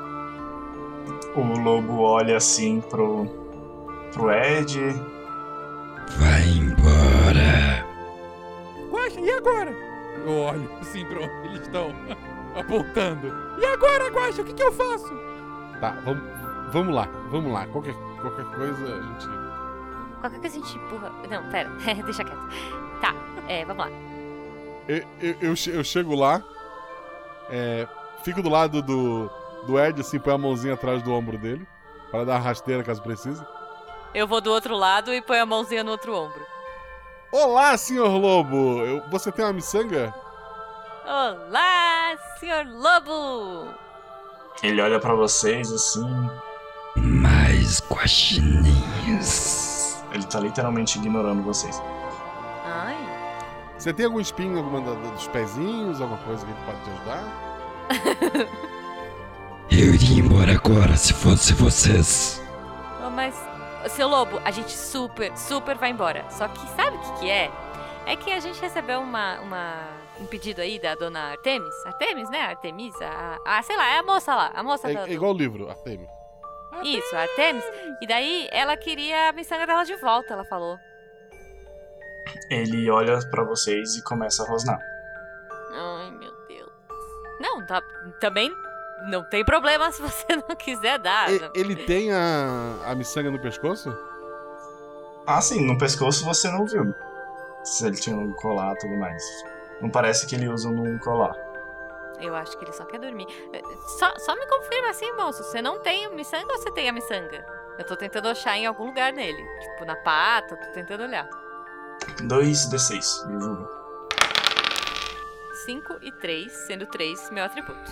[1.35, 3.27] O lobo olha assim pro,
[4.11, 4.79] pro Ed.
[9.39, 9.71] Agora?
[10.25, 11.91] Eu olho assim pra onde eles estão
[12.59, 13.27] apontando.
[13.59, 15.13] E agora, Guaxa, o que, que eu faço?
[15.79, 16.23] Tá, vamos,
[16.71, 17.65] vamos lá, vamos lá.
[17.67, 19.27] Qualquer, qualquer coisa a gente.
[20.19, 21.11] Qualquer coisa a gente empurra.
[21.29, 21.69] Não, pera.
[22.03, 22.49] Deixa quieto.
[23.01, 23.13] Tá,
[23.47, 23.91] é, vamos lá.
[24.87, 26.43] Eu, eu, eu che- eu chego lá,
[27.49, 27.87] é,
[28.23, 29.29] fico do lado do,
[29.65, 31.65] do Ed, assim, põe a mãozinha atrás do ombro dele,
[32.11, 33.41] para dar rasteira caso precise.
[34.13, 36.41] Eu vou do outro lado e põe a mãozinha no outro ombro.
[37.31, 38.83] Olá, senhor lobo!
[38.83, 40.13] Eu- você tem uma miçanga?
[41.05, 43.67] Olá, senhor lobo!
[44.63, 46.05] Ele olha pra vocês assim.
[46.95, 48.77] Mais guaxinins.
[50.11, 51.81] Ele tá literalmente ignorando vocês.
[52.65, 52.97] Ai,
[53.77, 57.23] Você tem algum espinho, alguma dos pezinhos, alguma coisa que pode te ajudar?
[59.71, 62.41] Eu iria embora agora se fosse vocês.
[63.05, 63.35] oh, mas.
[63.87, 66.29] Seu lobo, a gente super, super vai embora.
[66.29, 67.51] Só que sabe o que, que é?
[68.05, 69.87] É que a gente recebeu uma, uma,
[70.19, 71.73] um pedido aí da dona Artemis.
[71.85, 72.41] Artemis, né?
[72.41, 73.05] Artemisa?
[73.05, 74.51] A, ah, sei lá, é a moça lá.
[74.53, 75.07] A moça É, da.
[75.07, 76.09] é igual o livro, Artemis.
[76.83, 77.63] Isso, a Artemis.
[78.01, 80.77] E daí ela queria a miçanga dela de volta, ela falou.
[82.49, 84.79] Ele olha pra vocês e começa a rosnar.
[85.71, 86.71] Ai, meu Deus.
[87.39, 87.81] Não, tá,
[88.19, 88.51] também
[89.09, 91.31] não tem problema se você não quiser dar.
[91.31, 93.93] E- ele tem a, a miçanga no pescoço?
[95.27, 96.93] Ah, sim, no pescoço você não viu.
[97.63, 99.21] Se ele tinha um colar e tudo mais.
[99.81, 101.35] Não parece que ele usa num colar.
[102.19, 103.27] Eu acho que ele só quer dormir.
[103.53, 103.61] Eh,
[103.97, 105.43] Só, só me confirma assim, moço.
[105.43, 107.45] Você não tem o miçanga ou você tem a miçanga?
[107.77, 109.41] Eu tô tentando achar em algum lugar nele.
[109.61, 111.29] Tipo, na pata, tô tentando olhar.
[112.21, 113.79] 2d6, Jujuba.
[115.65, 117.91] 5 e 3, sendo 3 meu atributo.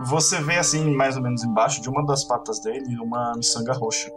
[0.00, 4.10] Você vê assim, mais ou menos embaixo de uma das patas dele, uma miçanga roxa.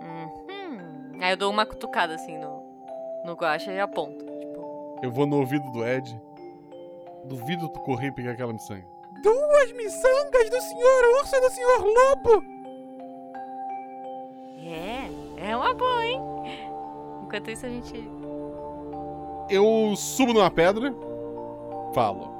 [0.00, 1.20] Uhum.
[1.20, 2.62] Aí eu dou uma cutucada assim no,
[3.24, 4.24] no guacha e aponto.
[4.24, 6.20] Tipo, Eu vou no ouvido do Ed.
[7.24, 8.84] Duvido tu correr e pegar aquela miçanga.
[9.22, 12.52] Duas miçangas do senhor urso e do senhor lobo!
[14.72, 16.20] é, é uma boa, hein?
[17.24, 18.10] Enquanto isso a gente.
[19.48, 20.94] Eu subo numa pedra,
[21.94, 22.30] falo.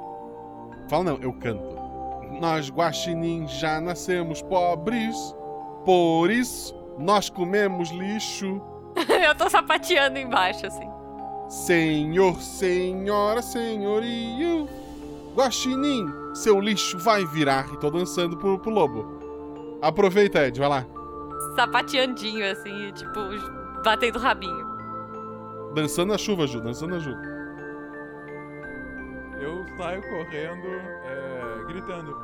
[0.89, 1.82] Falo não, eu canto.
[2.39, 5.15] Nós guaxinim já nascemos pobres,
[5.85, 8.61] por isso nós comemos lixo.
[8.95, 10.89] eu tô sapateando embaixo, assim.
[11.49, 14.67] Senhor, senhora, senhorio.
[15.35, 17.67] Guaxinim, seu lixo vai virar.
[17.73, 19.77] E tô dançando pro, pro lobo.
[19.81, 20.85] Aproveita, Ed, vai lá.
[21.55, 23.19] Sapateandinho, assim, tipo,
[23.83, 24.65] batendo o rabinho.
[25.73, 27.21] Dançando na chuva, Ju, dançando na chuva.
[29.39, 30.67] Eu saio correndo,
[31.05, 31.32] é,
[31.65, 32.17] gritando.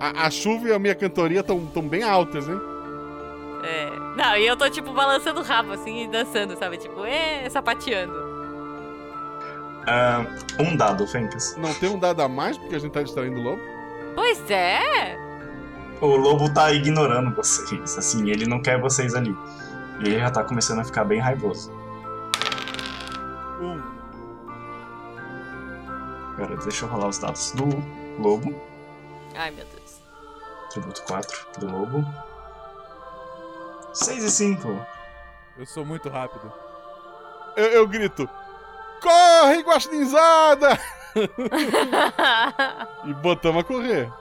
[0.00, 2.60] A, a chuva e a minha cantoria estão tão bem altas, hein?
[3.62, 3.90] É.
[4.16, 6.76] Não, e eu tô, tipo, balançando o rabo, assim, e dançando, sabe?
[6.76, 8.28] Tipo, é, sapateando.
[9.86, 10.24] Ah,
[10.60, 11.56] um dado, Fencas.
[11.56, 13.60] Não tem um dado a mais porque a gente tá distraindo o lobo?
[14.14, 15.16] Pois é!
[16.00, 19.36] O lobo tá ignorando vocês, assim, ele não quer vocês ali.
[20.00, 21.72] E ele já tá começando a ficar bem raivoso.
[23.60, 23.97] Um.
[26.46, 27.64] Deixa eu rolar os dados do
[28.18, 28.54] lobo.
[29.34, 30.00] Ai, meu Deus.
[30.70, 32.04] Tributo 4 do lobo.
[33.92, 34.86] 6 e 5.
[35.58, 36.52] Eu sou muito rápido.
[37.56, 38.28] Eu, eu grito:
[39.02, 40.78] Corre, guaxinizada!
[43.04, 44.12] e botamos a correr.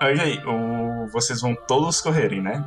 [0.00, 1.06] Aí, aí, o...
[1.08, 2.64] vocês vão todos correrem, né?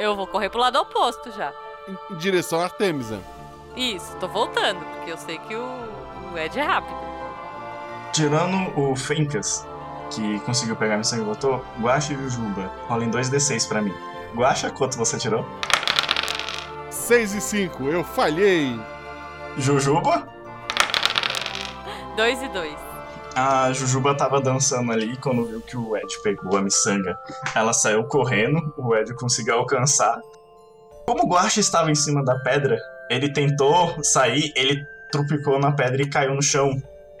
[0.00, 1.52] eu vou correr pro lado oposto já.
[1.86, 3.20] Em, em direção a Artemisa.
[3.76, 5.62] Isso, tô voltando, porque eu sei que o,
[6.32, 7.09] o Ed é rápido.
[8.12, 9.66] Tirando o Fencas,
[10.10, 13.94] que conseguiu pegar a missão e botou, Guacha e Jujuba, rolem 2d6 pra mim.
[14.34, 15.46] Guacha, quanto você tirou?
[16.90, 18.78] 6 e 5, eu falhei.
[19.56, 20.28] Jujuba?
[22.16, 22.76] Dois e dois.
[23.34, 27.16] A Jujuba tava dançando ali quando viu que o Ed pegou a miçanga.
[27.54, 30.20] Ela saiu correndo, o Ed conseguiu alcançar.
[31.06, 32.76] Como o Guacha estava em cima da pedra,
[33.08, 36.70] ele tentou sair, ele trupicou na pedra e caiu no chão.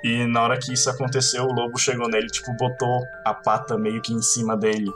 [0.02, 4.00] E na hora que isso aconteceu, o lobo chegou nele, tipo, botou a pata meio
[4.00, 4.90] que em cima dele,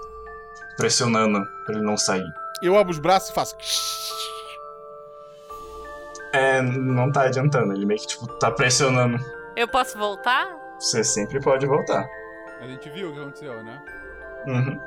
[0.76, 2.26] pressionando pra ele não sair.
[2.62, 3.56] Eu abro os braços e faço.
[6.32, 9.18] É, não tá adiantando, ele meio que, tipo, tá pressionando.
[9.54, 10.48] Eu posso voltar?
[10.80, 12.04] Você sempre pode voltar.
[12.60, 13.82] A gente viu o que aconteceu, né?
[14.46, 14.80] Uhum.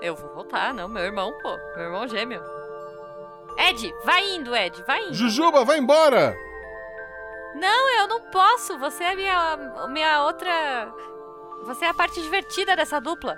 [0.00, 1.56] Eu vou voltar, não, meu irmão, pô.
[1.74, 2.40] Meu irmão gêmeo.
[3.58, 5.14] Ed, vai indo, Ed, vai indo.
[5.14, 6.36] Jujuba, vai embora!
[7.54, 8.78] Não, eu não posso.
[8.78, 9.56] Você é minha,
[9.88, 10.92] minha outra.
[11.64, 13.36] Você é a parte divertida dessa dupla.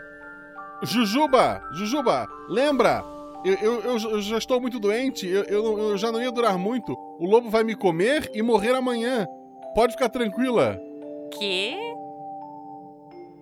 [0.83, 1.63] Jujuba!
[1.73, 3.05] Jujuba, lembra?
[3.45, 6.93] Eu, eu, eu, já estou muito doente, eu, eu, eu já não ia durar muito.
[7.19, 9.27] O lobo vai me comer e morrer amanhã.
[9.75, 10.79] Pode ficar tranquila.
[11.39, 11.77] Quê?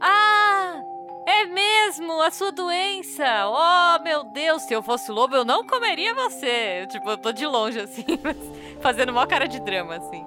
[0.00, 0.80] Ah!
[1.26, 3.24] É mesmo, a sua doença!
[3.48, 6.86] Oh, meu Deus, se eu fosse lobo, eu não comeria você.
[6.90, 8.04] Tipo, eu tô de longe, assim,
[8.80, 10.24] fazendo uma cara de drama, assim.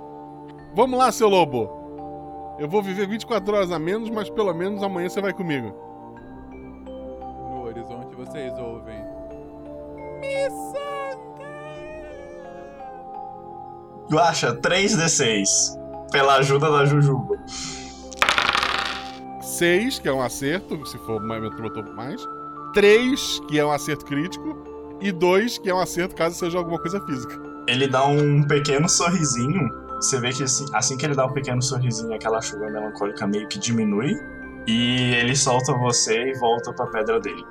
[0.73, 2.55] Vamos lá, seu lobo.
[2.57, 5.73] Eu vou viver 24 horas a menos, mas pelo menos amanhã você vai comigo.
[6.51, 9.01] No horizonte vocês ouvem.
[14.09, 15.79] Guacha, 3d6.
[16.11, 17.37] Pela ajuda da Jujuba.
[19.41, 21.41] 6, que é um acerto, se for mais,
[21.95, 22.21] mais.
[22.73, 24.57] 3, que é um acerto crítico.
[24.99, 27.39] E 2, que é um acerto caso seja alguma coisa física.
[27.67, 29.80] Ele dá um pequeno sorrisinho.
[30.01, 33.47] Você vê que assim, assim que ele dá um pequeno sorrisinho, aquela chuva melancólica meio
[33.47, 34.17] que diminui.
[34.67, 37.45] E ele solta você e volta pra pedra dele.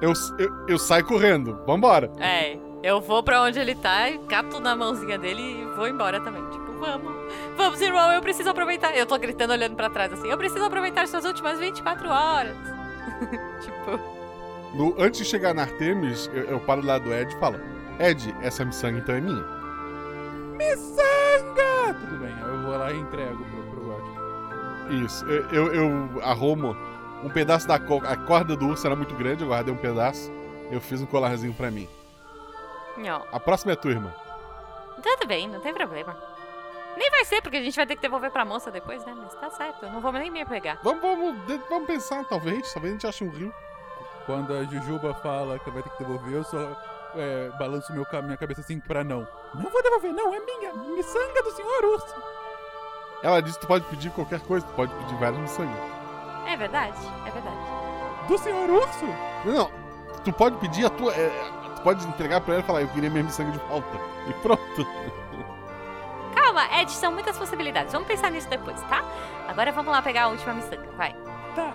[0.00, 1.58] Eu, eu, eu saio correndo.
[1.66, 2.10] Vambora.
[2.18, 6.20] É, eu vou pra onde ele tá, e cato na mãozinha dele e vou embora
[6.20, 6.42] também.
[6.50, 7.12] Tipo, vamos.
[7.56, 8.94] Vamos, irmão, eu preciso aproveitar.
[8.96, 10.28] Eu tô gritando olhando pra trás assim.
[10.28, 12.56] Eu preciso aproveitar suas últimas 24 horas.
[13.62, 14.00] tipo,
[14.74, 17.58] No- antes de chegar na Artemis, eu, eu paro do lado do Ed e falo:
[17.98, 19.44] Ed, essa miçanga então é minha.
[20.56, 21.94] Miçanga!
[22.00, 25.02] Tudo bem, eu vou lá e entrego pro, pro God.
[25.04, 25.24] Isso.
[25.26, 26.76] Eu, eu, eu arrumo
[27.22, 30.30] um pedaço da co- a corda do urso, era muito grande, eu guardei um pedaço.
[30.70, 31.88] Eu fiz um colarzinho pra mim.
[32.96, 33.24] não.
[33.32, 34.12] A próxima é tua irmã.
[35.02, 36.16] Tudo bem, não tem problema.
[36.96, 39.14] Nem vai ser, porque a gente vai ter que devolver pra moça depois, né?
[39.16, 40.78] Mas tá certo, eu não vou nem me apegar.
[40.82, 41.36] Vamos, vamos,
[41.68, 42.72] vamos pensar, talvez.
[42.72, 43.52] Talvez a gente ache um rio.
[44.26, 46.56] Quando a Jujuba fala que vai ter que devolver, eu só
[47.16, 49.26] é, balanço meu, minha cabeça assim pra não.
[49.54, 50.72] Não vou devolver, não, é minha.
[50.94, 52.14] Miçanga do senhor urso.
[53.22, 55.78] Ela disse que tu pode pedir qualquer coisa, tu pode pedir várias miçangas.
[56.46, 57.56] É verdade, é verdade.
[58.28, 59.04] Do senhor urso?
[59.44, 59.70] Não, não.
[60.24, 61.12] Tu pode pedir a tua.
[61.14, 61.28] é,
[61.76, 63.98] tu pode entregar pra ela e falar, eu queria minha miçanga de volta.
[64.28, 64.86] E pronto.
[66.34, 67.92] Calma, Ed, são muitas possibilidades.
[67.92, 69.02] Vamos pensar nisso depois, tá?
[69.48, 71.14] Agora vamos lá pegar a última miçanga, vai.
[71.54, 71.72] Tá.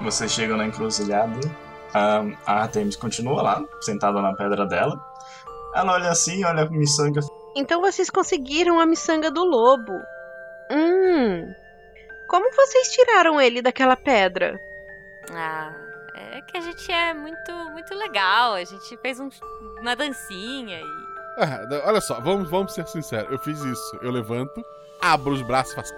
[0.00, 1.67] Vocês chegam na encruzilhada.
[1.94, 4.98] A, a Artemis continua lá, sentada na pedra dela.
[5.74, 7.20] Ela olha assim, olha a miçanga.
[7.56, 9.92] Então vocês conseguiram a miçanga do lobo.
[10.70, 11.52] Hum.
[12.28, 14.60] Como vocês tiraram ele daquela pedra?
[15.32, 15.72] Ah,
[16.14, 18.52] é que a gente é muito, muito legal.
[18.54, 19.30] A gente fez um-
[19.80, 21.08] uma dancinha e.
[21.38, 23.30] Ah, da- olha só, vamos, vamos ser sinceros.
[23.30, 23.98] Eu fiz isso.
[24.02, 24.62] Eu levanto,
[25.00, 25.94] abro os braços e faço.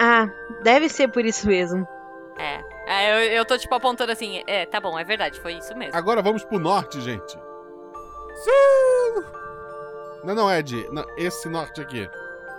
[0.00, 0.28] Ah,
[0.62, 1.86] deve ser por isso mesmo.
[2.38, 2.62] É.
[2.86, 4.42] É, eu, eu tô tipo apontando assim.
[4.46, 5.96] É, tá bom, é verdade, foi isso mesmo.
[5.96, 7.32] Agora vamos pro norte, gente.
[8.44, 9.24] Sul!
[10.24, 10.88] Não, não, Ed.
[10.92, 12.08] Não, esse norte aqui.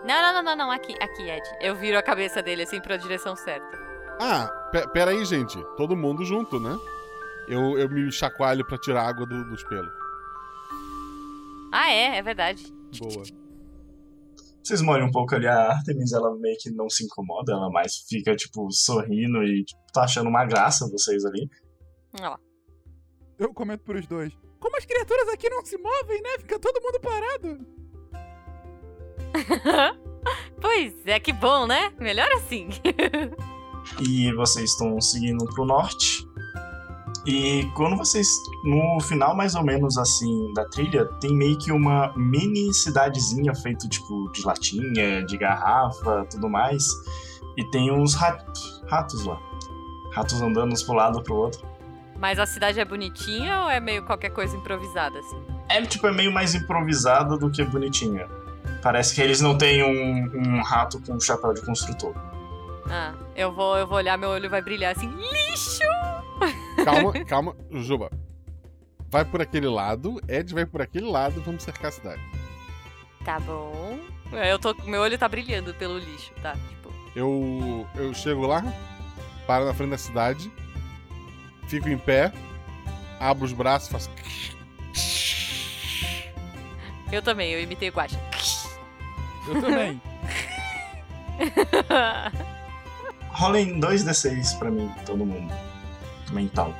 [0.03, 1.43] Não, não, não, não, não, aqui, aqui, Ed.
[1.61, 3.65] Eu viro a cabeça dele assim pra direção certa.
[4.19, 5.61] Ah, pe pera aí, gente.
[5.75, 6.78] Todo mundo junto, né?
[7.47, 9.91] Eu, eu me chacoalho pra tirar a água do- dos pelos.
[11.71, 12.65] Ah, é, é verdade.
[12.99, 13.23] Boa.
[14.68, 18.03] Vocês molham um pouco ali a Artemis, ela meio que não se incomoda, ela mais
[18.09, 21.49] fica, tipo, sorrindo e tipo, tá achando uma graça vocês ali.
[22.22, 22.38] Ó.
[23.39, 24.34] Eu comento pros dois.
[24.59, 26.32] Como as criaturas aqui não se movem, né?
[26.39, 27.65] Fica todo mundo parado.
[30.59, 31.93] pois é, que bom, né?
[31.97, 32.68] Melhor assim.
[34.01, 36.26] E vocês estão seguindo pro norte.
[37.28, 42.13] E quando vocês, no final mais ou menos assim da trilha, tem meio que uma
[42.15, 46.86] mini cidadezinha feita tipo de latinha, de garrafa, tudo mais.
[47.57, 49.38] E tem uns ratos, ratos lá.
[50.13, 51.67] Ratos andando uns pro lado pro outro.
[52.17, 55.38] Mas a cidade é bonitinha ou é meio qualquer coisa improvisada, assim?
[55.67, 58.25] É tipo é meio mais improvisada do que bonitinha.
[58.82, 62.13] Parece que eles não têm um, um rato com um chapéu de construtor.
[62.89, 65.09] Ah, eu vou, eu vou olhar, meu olho vai brilhar assim.
[65.09, 66.07] Lixo!
[66.88, 68.09] Calma, calma, Juba.
[69.09, 72.21] Vai por aquele lado, Ed vai por aquele lado, vamos cercar a cidade.
[73.25, 73.99] Tá bom.
[74.31, 76.53] É, eu tô, meu olho tá brilhando pelo lixo, tá?
[76.53, 78.63] Tipo, Eu, eu chego lá,
[79.45, 80.49] paro na frente da cidade,
[81.67, 82.31] fico em pé,
[83.19, 84.09] abro os braços, faço.
[87.11, 88.19] eu também, eu imitei o Guaxa.
[89.47, 90.01] Eu também.
[93.31, 95.53] Rolem 2d6 pra mim, todo mundo.
[96.32, 96.73] Mental.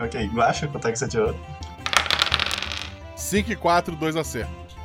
[0.00, 1.34] Ok, Guacha, quanto é que você tirou?
[3.16, 4.76] 5 e 4, 2 acertos.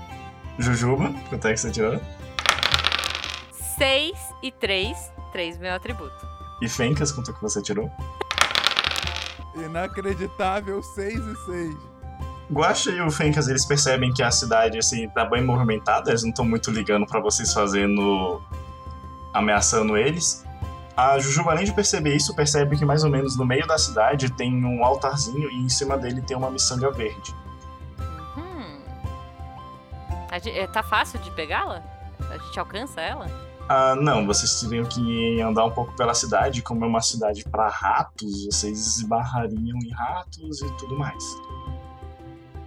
[0.57, 2.01] Jujuba, quanto é que você tirou?
[3.77, 4.97] 6 e 3,
[5.31, 6.27] 3 meu atributo.
[6.61, 7.91] E Fencas, quanto é que você tirou?
[9.55, 11.75] Inacreditável 6 e 6.
[12.51, 16.29] Guacha e o Fencas, eles percebem que a cidade, assim, tá bem movimentada, eles não
[16.29, 18.41] estão muito ligando pra vocês fazendo...
[19.33, 20.43] ameaçando eles.
[20.95, 24.31] A Jujuba, além de perceber isso, percebe que mais ou menos no meio da cidade
[24.31, 27.33] tem um altarzinho e em cima dele tem uma miçanga verde.
[28.37, 28.79] Hum.
[30.29, 31.81] A gen- é, tá fácil de pegá-la?
[32.29, 33.27] A gente alcança ela?
[33.67, 37.69] Ah, não, vocês teriam que andar um pouco pela cidade, como é uma cidade pra
[37.69, 41.23] ratos, vocês esbarrariam em ratos e tudo mais.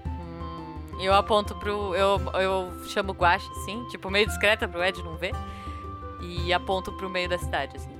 [0.06, 1.94] Hum, eu aponto pro.
[1.94, 5.34] Eu, eu chamo o Guache, assim, tipo, meio discreta pro Ed não ver.
[6.20, 7.94] E aponto pro meio da cidade, assim.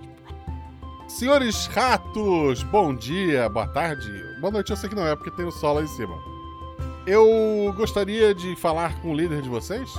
[1.18, 4.10] Senhores ratos, bom dia, boa tarde.
[4.40, 6.14] Boa noite, eu sei que não é, porque tem o sol lá em cima.
[7.06, 9.94] Eu gostaria de falar com o líder de vocês.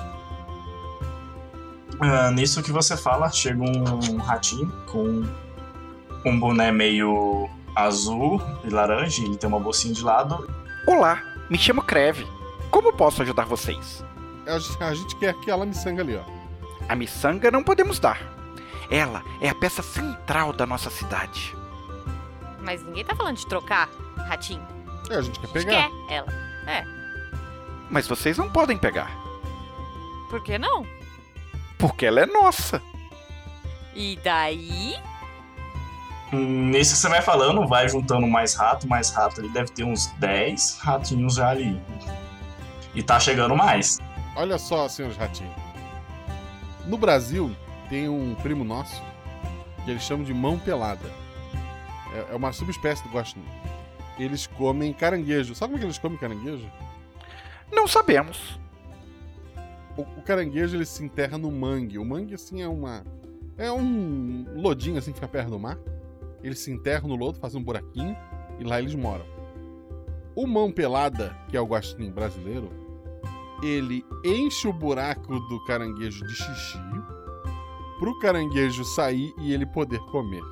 [1.99, 5.23] Ah, nisso que você fala, chega um ratinho com
[6.25, 10.47] um boné meio azul e laranja, e ele tem uma bolsinha de lado.
[10.85, 12.27] Olá, me chamo Creve.
[12.69, 14.03] Como posso ajudar vocês?
[14.45, 16.21] A gente- a gente quer aquela miçanga ali, ó.
[16.87, 18.36] A miçanga não podemos dar.
[18.89, 21.55] Ela é a peça central da nossa cidade.
[22.61, 23.89] Mas ninguém tá falando de trocar,
[24.27, 24.65] ratinho.
[25.09, 25.89] É, a gente quer A gente pegar.
[26.07, 26.33] quer ela.
[26.67, 26.83] É.
[27.89, 29.09] Mas vocês não podem pegar,
[30.29, 30.85] Por que não?
[31.77, 32.81] porque ela é nossa.
[33.95, 34.95] E daí?
[36.33, 39.39] Nisso que você vai falando, vai juntando mais rato, mais rato.
[39.39, 41.79] Ele deve ter uns 10 ratinhos já ali.
[42.95, 43.99] E tá chegando mais.
[44.35, 45.53] Olha só, senhores ratinhos.
[46.85, 47.55] No Brasil,
[47.89, 49.01] tem um primo nosso
[49.83, 51.09] que eles chamam de mão pelada.
[52.13, 53.45] É, é uma subespécie do guaxinim.
[54.19, 55.55] Eles comem caranguejo.
[55.55, 56.69] Sabe como é que eles comem caranguejo?
[57.71, 58.59] Não sabemos.
[59.95, 61.97] o, o caranguejo ele se enterra no mangue.
[61.97, 63.05] O mangue, assim, é uma.
[63.57, 65.77] É um lodinho assim que fica perto do mar.
[66.43, 68.15] Eles se enterram no lodo, fazem um buraquinho
[68.59, 69.25] e lá eles moram.
[70.35, 72.69] O mão pelada, que é o guaxinim brasileiro,
[73.63, 76.77] ele enche o buraco do caranguejo de xixi
[77.99, 80.43] pro caranguejo sair e ele poder comer.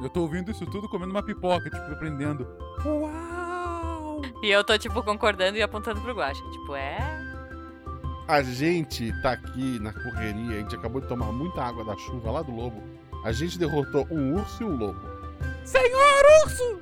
[0.00, 2.46] Eu tô ouvindo isso tudo comendo uma pipoca, tipo, aprendendo.
[2.84, 4.22] Uau!
[4.42, 6.42] E eu tô, tipo, concordando e apontando pro Guaxa.
[6.50, 6.98] Tipo, é.
[8.28, 12.30] A gente tá aqui na correria, a gente acabou de tomar muita água da chuva
[12.30, 12.82] lá do lobo.
[13.24, 15.00] A gente derrotou um urso e um lobo.
[15.64, 16.78] Senhor urso!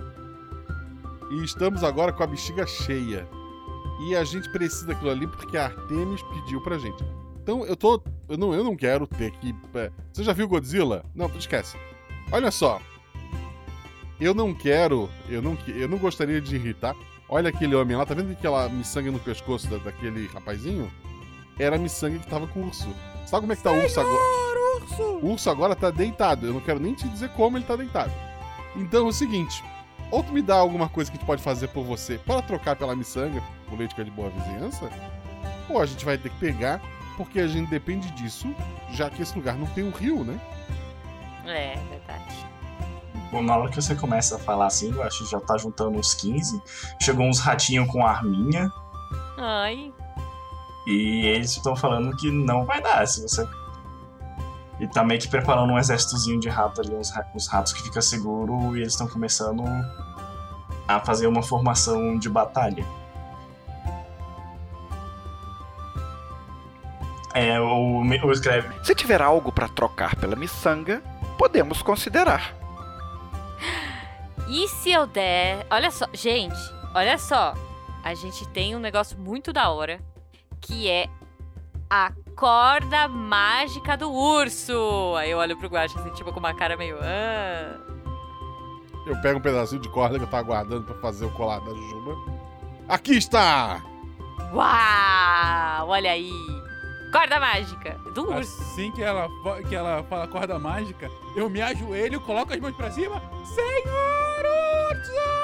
[1.30, 3.26] E estamos agora com a bexiga cheia.
[4.00, 7.02] E a gente precisa daquilo ali porque a Artemis pediu pra gente.
[7.46, 8.02] Então eu tô.
[8.28, 9.54] Eu não, eu não quero ter que.
[9.76, 11.04] é, Você já viu Godzilla?
[11.14, 11.76] Não, esquece.
[12.32, 12.80] Olha só.
[14.20, 15.08] Eu não quero.
[15.28, 16.96] Eu não, eu não gostaria de irritar.
[17.28, 20.90] Olha aquele homem lá, tá vendo aquela miçanga no pescoço da- daquele rapazinho?
[21.56, 22.88] Era a miçanga que tava com o urso.
[23.26, 24.16] Sabe como é que tá o urso agora?
[24.18, 25.02] Senhor urso!
[25.24, 26.46] O urso agora tá deitado.
[26.46, 28.10] Eu não quero nem te dizer como ele tá deitado.
[28.74, 29.62] Então é o seguinte:
[30.10, 32.74] ou tu me dá alguma coisa que a gente pode fazer por você para trocar
[32.74, 33.40] pela miçanga,
[33.70, 34.90] o leite que é de boa vizinhança,
[35.68, 36.80] ou a gente vai ter que pegar,
[37.16, 38.54] porque a gente depende disso,
[38.92, 40.40] já que esse lugar não tem um rio, né?
[41.44, 42.46] É, verdade.
[43.30, 45.98] Bom, na hora que você começa a falar assim, eu acho que já tá juntando
[45.98, 46.62] uns 15.
[47.00, 48.70] Chegou uns ratinhos com arminha.
[49.38, 49.92] Ai.
[50.86, 53.46] E eles estão falando que não vai dar se você.
[54.78, 58.00] E tá meio que preparando um exércitozinho de rato ali, uns, uns ratos que fica
[58.00, 59.64] seguro, e eles estão começando
[60.86, 62.86] a fazer uma formação de batalha.
[67.36, 68.66] É, o, o escreve.
[68.82, 71.02] Se tiver algo para trocar pela miçanga,
[71.36, 72.56] podemos considerar.
[74.48, 75.66] E se eu der.
[75.70, 76.56] Olha só, gente,
[76.94, 77.52] olha só.
[78.02, 80.00] A gente tem um negócio muito da hora
[80.62, 81.08] que é
[81.90, 85.14] a corda mágica do urso.
[85.18, 86.96] Aí eu olho pro Guacha assim, tipo, com uma cara meio.
[87.02, 87.76] Ah.
[89.06, 91.74] Eu pego um pedacinho de corda que eu tava guardando pra fazer o colar da
[91.74, 92.16] Juba.
[92.88, 93.82] Aqui está!
[94.54, 95.88] Uau!
[95.88, 96.65] Olha aí!
[97.12, 98.60] Corda mágica do urso.
[98.62, 99.28] Assim que ela,
[99.68, 103.22] que ela fala corda mágica, eu me ajoelho, coloco as mãos pra cima.
[103.44, 104.44] Senhor
[104.90, 105.36] urso!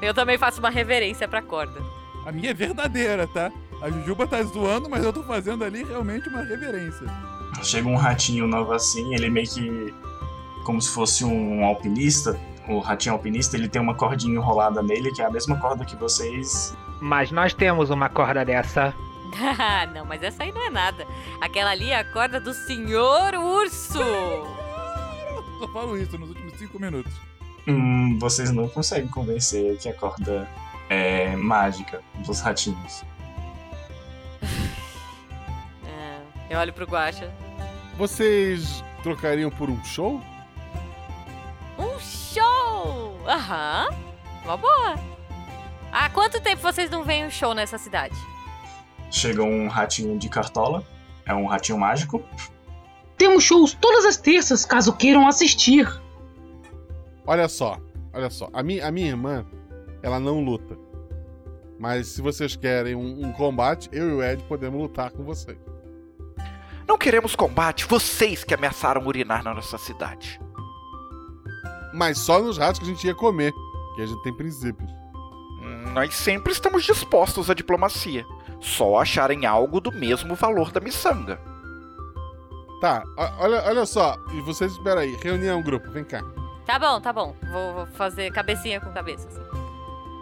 [0.00, 1.80] Eu também faço uma reverência pra corda.
[2.26, 3.50] A minha é verdadeira, tá?
[3.82, 7.06] A Jujuba tá zoando, mas eu tô fazendo ali realmente uma reverência.
[7.62, 9.94] Chega um ratinho novo assim, ele meio que.
[10.64, 12.38] como se fosse um alpinista.
[12.66, 15.96] O ratinho alpinista, ele tem uma cordinha enrolada nele, que é a mesma corda que
[15.96, 16.74] vocês.
[17.00, 18.94] Mas nós temos uma corda dessa.
[19.92, 21.06] não, mas essa aí não é nada.
[21.40, 23.98] Aquela ali é a corda do senhor urso.
[25.58, 27.12] Só falo isso nos últimos cinco minutos.
[27.66, 30.48] Hum, vocês não conseguem convencer que a corda
[30.88, 33.02] é mágica dos ratinhos.
[35.86, 37.32] É, eu olho pro Guacha.
[37.96, 40.20] Vocês trocariam por um show?
[41.78, 43.20] Um show!
[43.26, 43.88] Aham.
[44.44, 44.94] Uma boa.
[45.92, 48.14] Há quanto tempo vocês não veem um show nessa cidade?
[49.14, 50.84] Chega um ratinho de cartola,
[51.24, 52.20] é um ratinho mágico.
[53.16, 55.88] Temos shows todas as terças, caso queiram assistir.
[57.24, 57.78] Olha só,
[58.12, 58.50] olha só.
[58.52, 59.46] A minha, a minha irmã,
[60.02, 60.76] ela não luta.
[61.78, 65.58] Mas se vocês querem um, um combate, eu e o Ed podemos lutar com vocês.
[66.84, 70.40] Não queremos combate, vocês que ameaçaram urinar na nossa cidade.
[71.94, 73.52] Mas só nos ratos que a gente ia comer,
[73.94, 75.03] que a gente tem princípios.
[75.94, 78.26] Nós sempre estamos dispostos à diplomacia.
[78.60, 81.38] Só acharem algo do mesmo valor da miçanga.
[82.80, 83.04] Tá,
[83.38, 84.16] olha, olha só.
[84.32, 85.14] E vocês, espera aí.
[85.22, 86.20] Reunião, grupo, vem cá.
[86.66, 87.36] Tá bom, tá bom.
[87.52, 89.28] Vou, vou fazer cabecinha com cabeça.
[89.28, 89.40] assim.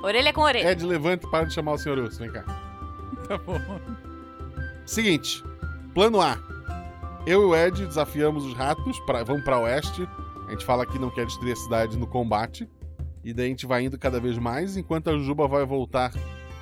[0.02, 0.72] Orelha com orelha.
[0.72, 2.44] Ed, levanta e para de chamar o senhor Urso, vem cá.
[3.26, 3.58] Tá bom.
[4.84, 5.42] Seguinte,
[5.94, 6.36] plano A.
[7.24, 10.06] Eu e o Ed desafiamos os ratos, pra, vamos pra oeste.
[10.48, 12.68] A gente fala que não quer destruir a cidade no combate.
[13.24, 16.12] E daí a gente vai indo cada vez mais, enquanto a Juba vai voltar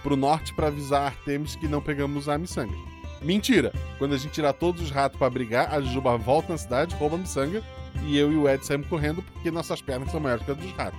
[0.03, 2.75] pro norte pra avisar a Artemis que não pegamos a miçanga.
[3.23, 3.73] Mentira!
[3.99, 7.17] Quando a gente tirar todos os ratos pra brigar, a Juba volta na cidade, rouba
[7.17, 7.63] a miçanga,
[8.05, 10.73] e eu e o Ed saímos correndo porque nossas pernas são maiores que as dos
[10.73, 10.99] ratos.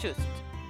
[0.00, 0.22] Justo.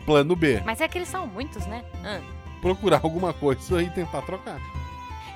[0.04, 0.60] Plano B.
[0.64, 1.84] Mas é que eles são muitos, né?
[2.04, 2.20] Ah.
[2.60, 4.58] Procurar alguma coisa e tentar trocar.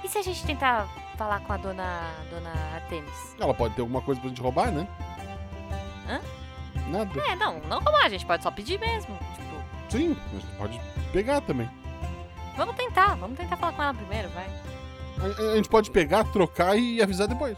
[0.05, 0.87] E se a gente tentar
[1.17, 3.35] falar com a dona, dona Artemis?
[3.41, 4.87] Ela pode ter alguma coisa pra gente roubar, né?
[6.09, 6.21] Hã?
[6.89, 7.20] Nada.
[7.20, 9.16] É, não, não roubar, a gente pode só pedir mesmo.
[9.34, 9.57] Tipo,
[9.91, 10.80] Sim, mas pode
[11.12, 11.68] pegar também.
[12.57, 14.47] vamos tentar, vamos tentar falar com ela primeiro, vai.
[15.18, 17.57] A, a gente pode pegar, trocar e avisar depois.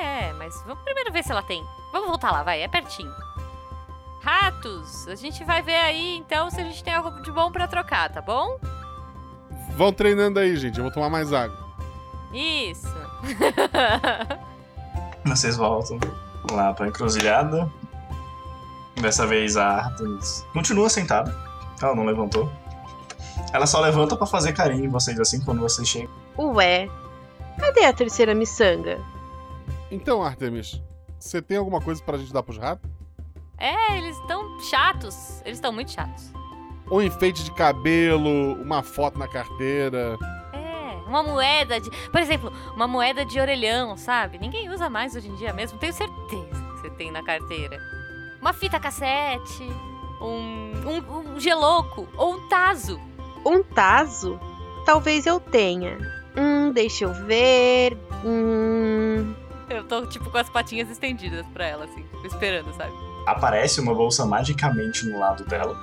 [0.00, 1.62] É, mas vamos primeiro ver se ela tem.
[1.92, 3.12] Vamos voltar lá, vai, é pertinho.
[4.22, 7.66] Ratos, a gente vai ver aí então se a gente tem algo de bom pra
[7.68, 8.58] trocar, tá bom?
[9.76, 10.76] Vão treinando aí, gente.
[10.76, 11.56] Eu vou tomar mais água.
[12.32, 12.92] Isso.
[15.24, 15.98] Vocês voltam
[16.54, 17.70] lá pra encruzilhada.
[19.00, 21.34] Dessa vez a Artemis continua sentada.
[21.80, 22.50] Ela não levantou.
[23.52, 26.10] Ela só levanta pra fazer carinho em vocês assim quando vocês chegam.
[26.36, 26.88] Ué,
[27.58, 28.98] cadê a terceira miçanga?
[29.90, 30.82] Então, Artemis,
[31.18, 32.90] você tem alguma coisa pra gente dar pros ratos?
[33.56, 35.40] É, eles estão chatos.
[35.44, 36.32] Eles estão muito chatos.
[36.90, 40.16] Um enfeite de cabelo, uma foto na carteira.
[41.08, 41.90] Uma moeda de.
[42.10, 44.38] Por exemplo, uma moeda de orelhão, sabe?
[44.38, 47.78] Ninguém usa mais hoje em dia mesmo, tenho certeza que você tem na carteira.
[48.40, 49.64] Uma fita cassete,
[50.20, 53.00] um, um, um geloco ou um taso.
[53.44, 54.38] Um taso?
[54.84, 55.98] Talvez eu tenha.
[56.36, 57.96] Hum, deixa eu ver.
[58.24, 59.34] Hum.
[59.68, 62.92] Eu tô, tipo, com as patinhas estendidas pra ela, assim, esperando, sabe?
[63.26, 65.78] Aparece uma bolsa magicamente no lado dela.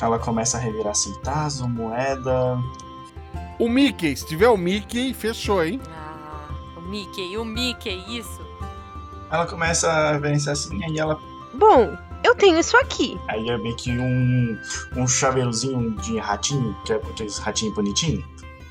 [0.00, 2.58] Ela começa a revirar assim, taso, moeda.
[3.58, 5.80] O Mickey, se tiver o Mickey, fechou, hein?
[5.88, 8.44] Ah, o Mickey, o Mickey, isso.
[9.30, 11.18] Ela começa a reverenciar assim, aí ela.
[11.54, 13.18] Bom, eu tenho isso aqui.
[13.28, 14.58] Aí é meio que um,
[14.96, 18.24] um chaveirozinho de ratinho, que é aqueles ratinhos bonitinhos.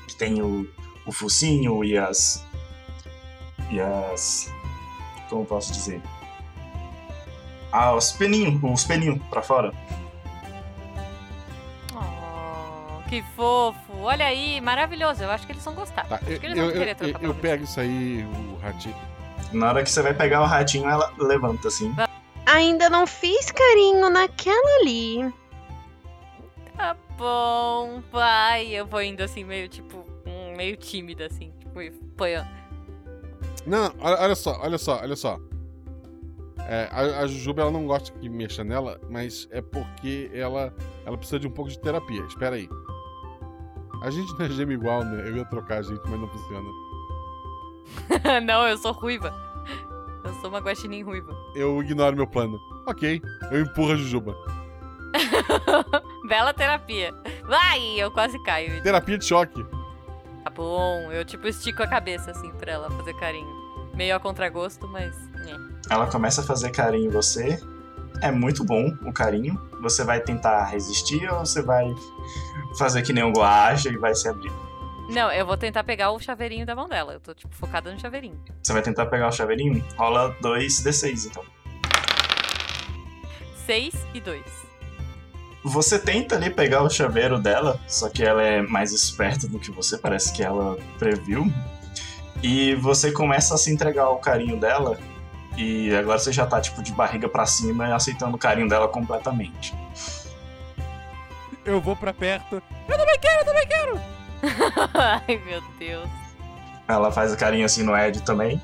[0.08, 0.68] Que tem o,
[1.06, 2.44] o focinho e as.
[3.70, 4.52] E as.
[5.30, 6.02] Como posso dizer?
[7.72, 9.72] Ah, os peninhos, os peninhos pra fora.
[13.14, 13.92] Que fofo.
[14.00, 15.22] Olha aí, maravilhoso.
[15.22, 16.04] Eu acho que eles vão gostar.
[16.06, 18.24] Tá, acho eu, que eles eu, vão querer eu, trocar eu pelo pego isso aí,
[18.24, 18.96] o ratinho.
[19.52, 21.94] Na hora que você vai pegar o ratinho, ela levanta assim.
[22.46, 25.32] Ainda não fiz carinho naquela ali.
[26.76, 28.66] Tá bom, vai.
[28.66, 31.52] Eu vou indo assim, meio tipo, hum, meio tímida, assim.
[31.60, 32.48] Tipo, e apoiando.
[33.64, 35.38] Não, olha, olha só, olha só, olha só.
[36.66, 40.74] É, a, a Jujuba ela não gosta que mexa nela, mas é porque ela,
[41.06, 42.22] ela precisa de um pouco de terapia.
[42.22, 42.68] Espera aí.
[44.04, 45.26] A gente não é gêmeo igual, né?
[45.26, 46.68] Eu ia trocar a gente, mas não funciona.
[48.44, 49.34] não, eu sou ruiva.
[50.22, 51.34] Eu sou uma guaxinim ruiva.
[51.54, 52.60] Eu ignoro meu plano.
[52.86, 54.36] Ok, eu empurro a Jujuba.
[56.28, 57.14] Bela terapia.
[57.46, 58.82] Vai, eu quase caio.
[58.82, 59.64] Terapia de choque.
[60.44, 63.48] Tá bom, eu tipo estico a cabeça assim pra ela fazer carinho.
[63.94, 65.16] Meio a contragosto, mas.
[65.32, 65.56] né.
[65.88, 67.58] Ela começa a fazer carinho em você.
[68.24, 69.60] É muito bom o carinho.
[69.82, 71.94] Você vai tentar resistir ou você vai
[72.78, 74.50] fazer que nem um guacha e vai se abrir?
[75.10, 77.12] Não, eu vou tentar pegar o chaveirinho da mão dela.
[77.12, 78.42] Eu tô, tipo, focada no chaveirinho.
[78.62, 79.84] Você vai tentar pegar o chaveirinho?
[79.98, 81.44] Rola 2d6 então.
[83.66, 84.42] 6 e 2.
[85.62, 89.70] Você tenta ali pegar o chaveiro dela, só que ela é mais esperta do que
[89.70, 91.44] você, parece que ela previu.
[92.42, 94.98] E você começa a se entregar ao carinho dela,
[95.56, 98.88] e agora você já tá tipo de barriga pra cima e aceitando o carinho dela
[98.88, 99.74] completamente.
[101.64, 102.62] Eu vou pra perto.
[102.88, 104.00] Eu também quero, eu também quero!
[104.94, 106.08] Ai, meu Deus.
[106.86, 108.60] Ela faz o carinho assim no Ed também.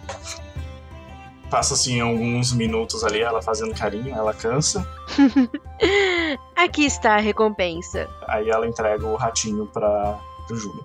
[1.50, 4.86] Passa assim alguns minutos ali, ela fazendo carinho, ela cansa.
[6.54, 8.08] Aqui está a recompensa.
[8.28, 10.18] Aí ela entrega o ratinho pra
[10.48, 10.84] Jujuba.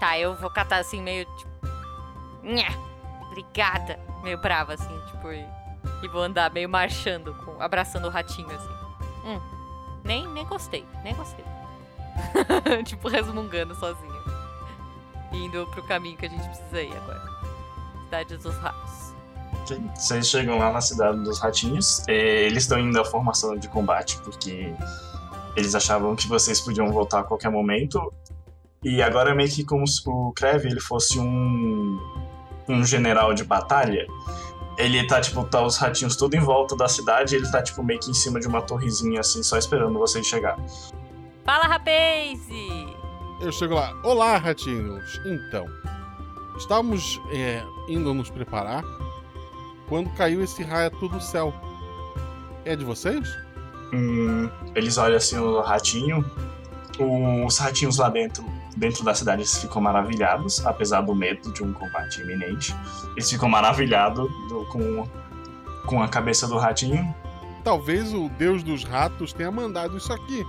[0.00, 1.52] Tá, eu vou catar assim, meio tipo.
[2.42, 2.74] Nha,
[3.28, 3.98] obrigada.
[4.24, 5.30] Meio brava, assim, tipo.
[5.30, 5.46] E,
[6.02, 8.72] e vou andar meio marchando, com, abraçando o ratinho, assim.
[9.26, 9.40] Hum,
[10.02, 11.44] nem, nem gostei, nem gostei.
[12.84, 14.14] tipo, resmungando sozinho.
[15.30, 17.22] Indo pro caminho que a gente precisa ir agora.
[18.04, 19.14] Cidade dos Ratos.
[19.94, 22.06] Vocês chegam lá na cidade dos ratinhos.
[22.08, 24.74] Eles estão indo à formação de combate, porque
[25.56, 28.12] eles achavam que vocês podiam voltar a qualquer momento.
[28.82, 31.98] E agora é meio que como se o Kreve ele fosse um,
[32.68, 34.06] um general de batalha.
[34.76, 37.82] Ele tá, tipo, tá os ratinhos tudo em volta da cidade e ele tá, tipo,
[37.82, 40.58] meio que em cima de uma torrezinha, assim, só esperando vocês chegar.
[41.44, 42.94] Fala, Rapaze!
[43.40, 43.94] Eu chego lá.
[44.02, 45.20] Olá, ratinhos.
[45.26, 45.66] Então,
[46.56, 48.82] estávamos é, indo nos preparar
[49.88, 51.52] quando caiu esse raio do céu.
[52.64, 53.28] É de vocês?
[53.92, 56.24] Hum, eles olham assim o ratinho.
[57.46, 58.44] Os ratinhos lá dentro,
[58.76, 62.74] dentro da cidade, eles ficam maravilhados, apesar do medo de um combate iminente.
[63.16, 65.08] Eles ficam maravilhados do- com,
[65.86, 67.14] com a cabeça do ratinho.
[67.62, 70.44] Talvez o deus dos ratos tenha mandado isso aqui.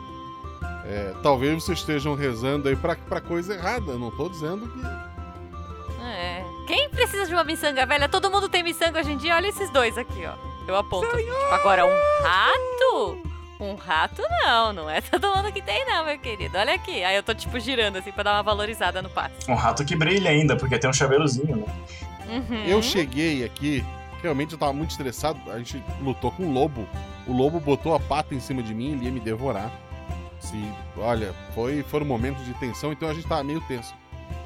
[0.86, 3.94] É, talvez vocês estejam rezando aí pra, pra coisa errada.
[3.98, 6.04] Não tô dizendo que.
[6.04, 6.44] É.
[6.68, 8.08] Quem precisa de uma miçanga velha?
[8.10, 9.36] Todo mundo tem miçanga hoje em dia.
[9.36, 10.34] Olha esses dois aqui, ó.
[10.68, 11.06] Eu aponto.
[11.08, 13.18] assim, tipo, agora, um rato?
[13.60, 16.58] Um rato não, não é todo mundo que tem, não, meu querido.
[16.58, 17.04] Olha aqui.
[17.04, 19.50] Aí eu tô, tipo, girando, assim, pra dar uma valorizada no passe.
[19.50, 21.66] Um rato que brilha ainda, porque tem um chaveirozinho, né?
[22.28, 22.66] Uhum.
[22.66, 23.84] Eu cheguei aqui
[24.26, 25.40] realmente eu tava muito estressado.
[25.52, 26.88] A gente lutou com o lobo.
[27.28, 29.72] O lobo botou a pata em cima de mim e ele ia me devorar.
[30.40, 30.58] Se,
[30.98, 33.96] olha, foi, foram momentos de tensão, então a gente tava meio tenso.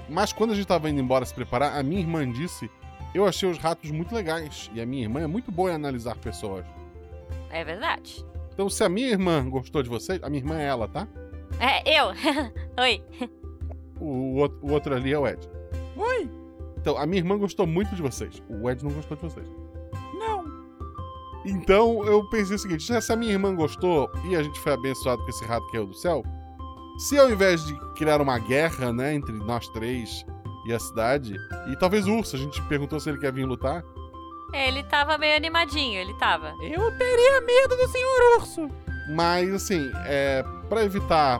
[0.08, 2.70] Mas quando a gente tava indo embora se preparar, a minha irmã disse:
[3.14, 4.70] Eu achei os ratos muito legais.
[4.74, 6.66] E a minha irmã é muito boa em analisar pessoas.
[7.50, 8.26] É verdade.
[8.60, 11.08] Então, se a minha irmã gostou de vocês, a minha irmã é ela, tá?
[11.62, 12.08] É, eu.
[12.84, 13.02] Oi.
[14.02, 15.50] O, outro, o outro ali é o Ed.
[15.96, 16.30] Oi.
[16.76, 18.44] Então, a minha irmã gostou muito de vocês.
[18.50, 19.48] O Ed não gostou de vocês.
[20.14, 20.44] Não.
[21.46, 25.24] Então, eu pensei o seguinte: se a minha irmã gostou e a gente foi abençoado
[25.24, 26.22] com esse rato que caiu do céu,
[26.98, 30.26] se ao invés de criar uma guerra, né, entre nós três
[30.66, 31.34] e a cidade,
[31.72, 33.86] e talvez o urso, a gente perguntou se ele quer vir lutar.
[34.54, 36.54] Ele tava meio animadinho, ele tava.
[36.62, 38.70] Eu teria medo do senhor urso.
[39.10, 41.40] Mas, assim, é, para evitar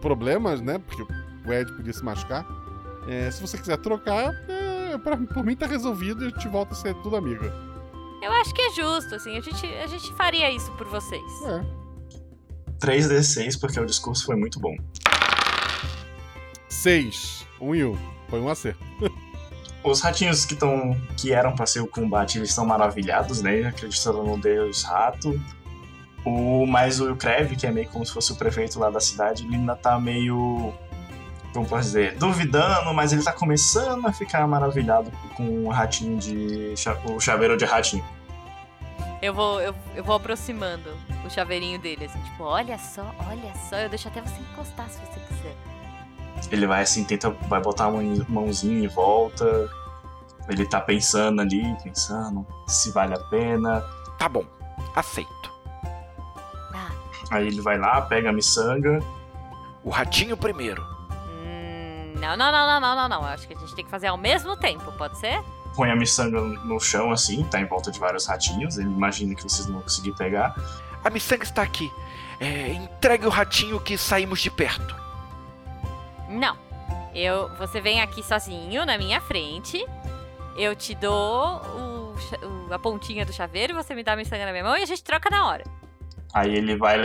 [0.00, 1.02] problemas, né, porque
[1.46, 2.46] o Ed podia se machucar,
[3.08, 6.72] é, se você quiser trocar, é, pra, por mim tá resolvido e a gente volta
[6.72, 7.44] a ser tudo amigo.
[8.22, 11.22] Eu acho que é justo, assim, a gente, a gente faria isso por vocês.
[11.46, 11.80] É.
[12.80, 14.74] 3d6, porque o discurso foi muito bom.
[16.68, 17.46] 6.
[17.60, 17.90] 1 um e 1.
[17.90, 17.98] Um.
[18.28, 18.84] Foi um acerto.
[19.82, 23.62] Os ratinhos que, tão, que eram pra ser o combate, eles estão maravilhados, né?
[23.66, 25.40] Acreditando no deus rato.
[26.24, 29.44] O, mas o Krev, que é meio como se fosse o prefeito lá da cidade,
[29.44, 30.72] ele ainda tá meio.
[31.54, 32.16] Como posso dizer?
[32.16, 36.74] Duvidando, mas ele tá começando a ficar maravilhado com o ratinho de.
[37.06, 38.04] o chaveiro de ratinho.
[39.22, 43.76] Eu vou, eu, eu vou aproximando o chaveirinho dele, assim, tipo, olha só, olha só,
[43.76, 45.69] eu deixo até você encostar se você quiser.
[46.50, 47.90] Ele vai assim, tenta, vai botar a
[48.28, 49.68] mãozinha em volta.
[50.48, 53.84] Ele tá pensando ali, pensando se vale a pena.
[54.18, 54.44] Tá bom,
[54.94, 55.52] aceito.
[56.74, 56.90] Ah.
[57.30, 59.00] Aí ele vai lá, pega a miçanga.
[59.84, 60.82] O ratinho primeiro.
[61.12, 63.24] Hum, não, não, não, não, não, não, não.
[63.24, 65.42] Acho que a gente tem que fazer ao mesmo tempo, pode ser?
[65.76, 68.76] Põe a miçanga no chão, assim, tá em volta de vários ratinhos.
[68.76, 70.54] Ele imagina que vocês não vão conseguir pegar.
[71.04, 71.90] A miçanga está aqui.
[72.40, 74.99] É, entregue o ratinho que saímos de perto.
[76.30, 76.56] Não.
[77.14, 79.84] Eu, você vem aqui sozinho na minha frente.
[80.56, 82.14] Eu te dou o,
[82.68, 84.86] o, a pontinha do chaveiro, você me dá a miçanga na minha mão e a
[84.86, 85.64] gente troca na hora.
[86.32, 86.98] Aí ele vai,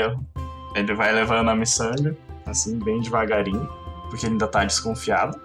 [0.75, 2.15] ele vai levando a miçanga,
[2.45, 3.67] assim, bem devagarinho,
[4.09, 5.39] porque ele ainda tá desconfiado.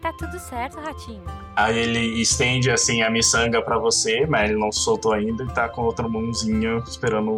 [0.00, 1.24] Tá tudo certo, ratinho.
[1.58, 5.68] Aí ele estende assim a miçanga para você, mas ele não soltou ainda e tá
[5.68, 7.36] com outra mãozinha esperando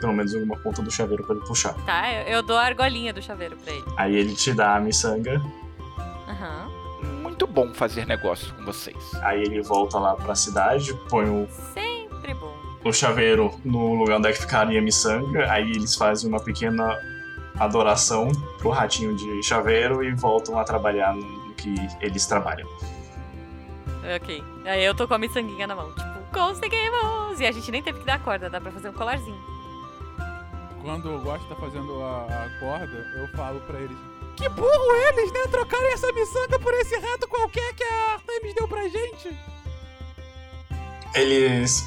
[0.00, 1.74] pelo menos alguma ponta do chaveiro para ele puxar.
[1.84, 3.84] Tá, eu, eu, dou a argolinha do chaveiro pra ele.
[3.96, 5.42] Aí ele te dá a miçanga.
[6.28, 6.70] Aham.
[7.02, 7.22] Uhum.
[7.22, 8.96] Muito bom fazer negócio com vocês.
[9.20, 11.48] Aí ele volta lá pra cidade, põe o.
[11.74, 12.54] Sempre bom.
[12.84, 15.50] O chaveiro no lugar onde é que ficaria a miçanga.
[15.50, 16.96] Aí eles fazem uma pequena
[17.58, 22.68] adoração pro ratinho de chaveiro e voltam a trabalhar no que eles trabalham.
[24.14, 24.44] Ok.
[24.64, 25.92] Aí eu tô com a miçanguinha na mão.
[25.92, 27.40] Tipo, conseguimos!
[27.40, 29.56] E a gente nem teve que dar corda, dá pra fazer um colarzinho.
[30.82, 33.96] Quando o Gosto tá fazendo a, a, corda, eu falo pra eles:
[34.36, 35.40] Que burro eles, né?
[35.50, 39.36] Trocarem essa miçanga por esse rato qualquer que a Artemis deu pra gente.
[41.12, 41.82] Eles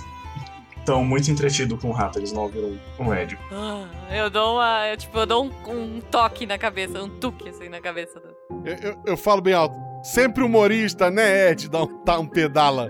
[0.77, 3.39] estão muito entretidos com o rato, eles não ouviram um Ed.
[3.51, 4.87] Ah, eu dou uma.
[4.87, 8.35] Eu, tipo, eu dou um, um, toque na cabeça, um tuque assim na cabeça do.
[8.65, 9.88] Eu, eu, eu falo bem alto.
[10.01, 11.69] Sempre humorista, né, Ed?
[11.69, 12.89] Dá um, tá um pedala.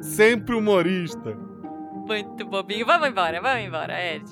[0.00, 1.36] Sempre humorista.
[2.06, 2.84] Muito bobinho.
[2.84, 4.24] Vamos embora, vamos embora, Ed.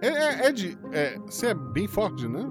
[0.00, 2.48] É, é, Ed, é, você é bem forte, né?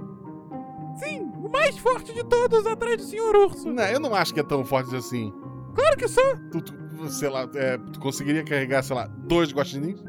[0.98, 3.72] Sim, o mais forte de todos atrás do Senhor Urso.
[3.72, 5.34] Não, eu não acho que é tão forte assim.
[5.74, 6.38] Claro que sou.
[6.52, 10.04] Tu, tu sei lá, é, tu conseguiria carregar, sei lá, dois guaxinins?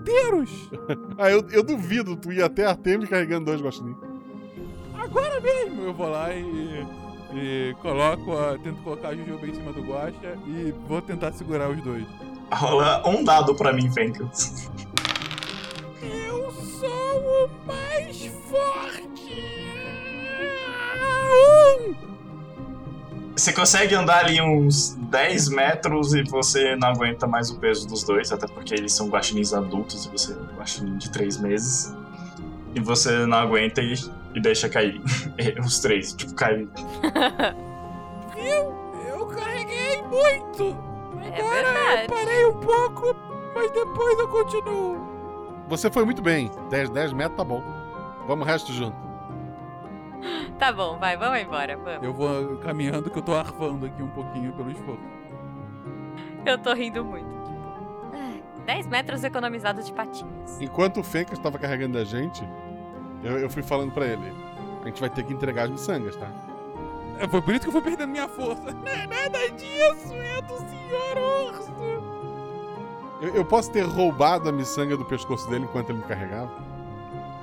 [0.00, 0.70] Inteiros.
[1.18, 3.96] ah, eu, eu duvido tu ir até Artemis carregando dois guaxinins.
[4.94, 5.82] Agora mesmo.
[5.82, 6.86] Eu vou lá e
[7.34, 11.68] e coloco, a, tento colocar a Jujuba em cima do Guacha e vou tentar segurar
[11.70, 12.06] os dois.
[12.52, 14.70] Rola um dado pra mim, Fenkels.
[16.02, 19.44] Eu sou o mais forte!
[21.80, 21.94] Um!
[23.36, 28.04] Você consegue andar ali uns 10 metros e você não aguenta mais o peso dos
[28.04, 31.92] dois, até porque eles são guaxinins adultos e você é um guaxinim de 3 meses.
[32.74, 33.94] E você não aguenta e
[34.34, 35.00] e deixa cair.
[35.64, 36.68] Os três, tipo, cair.
[38.34, 38.74] Viu?
[39.08, 40.76] Eu carreguei muito!
[41.32, 42.02] É Agora verdade.
[42.02, 43.16] eu parei um pouco,
[43.54, 45.64] mas depois eu continuo.
[45.68, 46.50] Você foi muito bem.
[46.70, 47.62] 10, 10 metros tá bom.
[48.26, 48.96] Vamos o resto junto.
[50.58, 52.02] Tá bom, vai, vamos embora, vamos.
[52.02, 55.02] Eu vou caminhando que eu tô arfando aqui um pouquinho pelo esforço.
[56.46, 57.34] Eu tô rindo muito.
[58.64, 60.60] 10 metros economizados de patinhas.
[60.60, 62.42] Enquanto o Fencas estava carregando a gente,
[63.24, 64.32] eu, eu fui falando pra ele:
[64.82, 66.28] a gente vai ter que entregar as miçangas, tá?
[67.18, 68.62] É, foi por isso que eu fui perdendo minha força.
[68.72, 71.72] Não é nada disso, é do senhor urso.
[73.22, 76.50] Eu, eu posso ter roubado a miçanga do pescoço dele enquanto ele me carregava?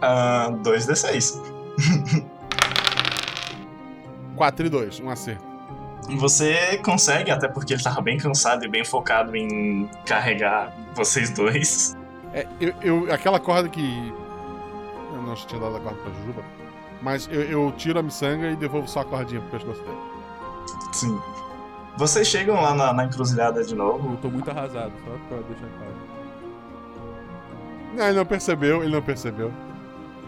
[0.01, 1.41] Ah, 2d6.
[4.35, 5.43] 4 e 2, um acerto.
[6.17, 11.95] Você consegue, até porque ele tava bem cansado e bem focado em carregar vocês dois.
[12.33, 14.13] É, eu, eu- aquela corda que.
[15.21, 16.43] Eu não tinha dado a corda pra Jujuba.
[17.01, 19.97] Mas eu, eu tiro a miçanga e devolvo só a cordinha pro pescoço dele.
[20.91, 21.19] Sim.
[21.97, 24.13] Vocês chegam lá na, na encruzilhada de novo.
[24.13, 26.11] Eu tô muito arrasado, só pra deixar claro.
[27.95, 29.51] Não, ele não percebeu, ele não percebeu.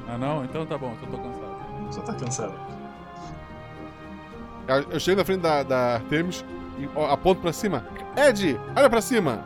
[0.08, 0.44] Ah não?
[0.44, 1.54] Então tá bom, só tô cansado.
[1.92, 2.54] Só tá cansado.
[4.68, 6.44] Eu, eu chego na frente da, da Artemis
[6.78, 7.86] e ó, aponto pra cima.
[8.16, 9.44] Ed, olha pra cima!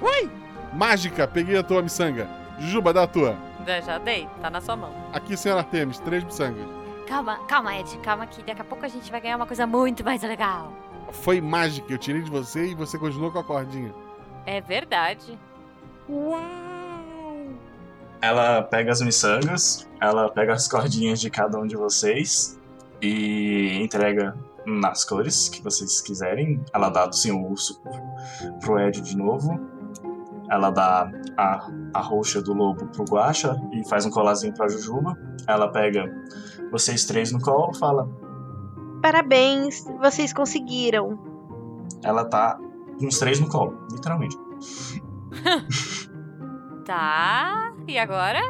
[0.00, 0.30] Oi!
[0.72, 2.28] Mágica, peguei a tua miçanga.
[2.58, 3.36] Jujuba, dá a tua.
[3.66, 4.92] Já, já dei, tá na sua mão.
[5.12, 6.66] Aqui, senhora Artemis, três miçangas.
[7.06, 10.04] Calma, calma, Ed, calma que daqui a pouco a gente vai ganhar uma coisa muito
[10.04, 10.72] mais legal.
[11.10, 13.92] Foi mágica, eu tirei de você e você continuou com a cordinha.
[14.46, 15.38] É verdade.
[18.20, 22.58] Ela pega as miçangas, ela pega as cordinhas de cada um de vocês
[23.00, 26.64] e entrega nas cores que vocês quiserem.
[26.72, 27.80] Ela dá do senhor urso
[28.60, 29.60] pro Ed de novo.
[30.52, 35.16] Ela dá a, a roxa do lobo pro Guacha e faz um colarzinho pra Jujuba.
[35.48, 36.04] Ela pega
[36.70, 38.06] vocês três no colo fala.
[39.00, 41.18] Parabéns, vocês conseguiram.
[42.04, 42.58] Ela tá
[42.98, 44.36] com os três no colo, literalmente.
[46.84, 48.40] Tá, e agora?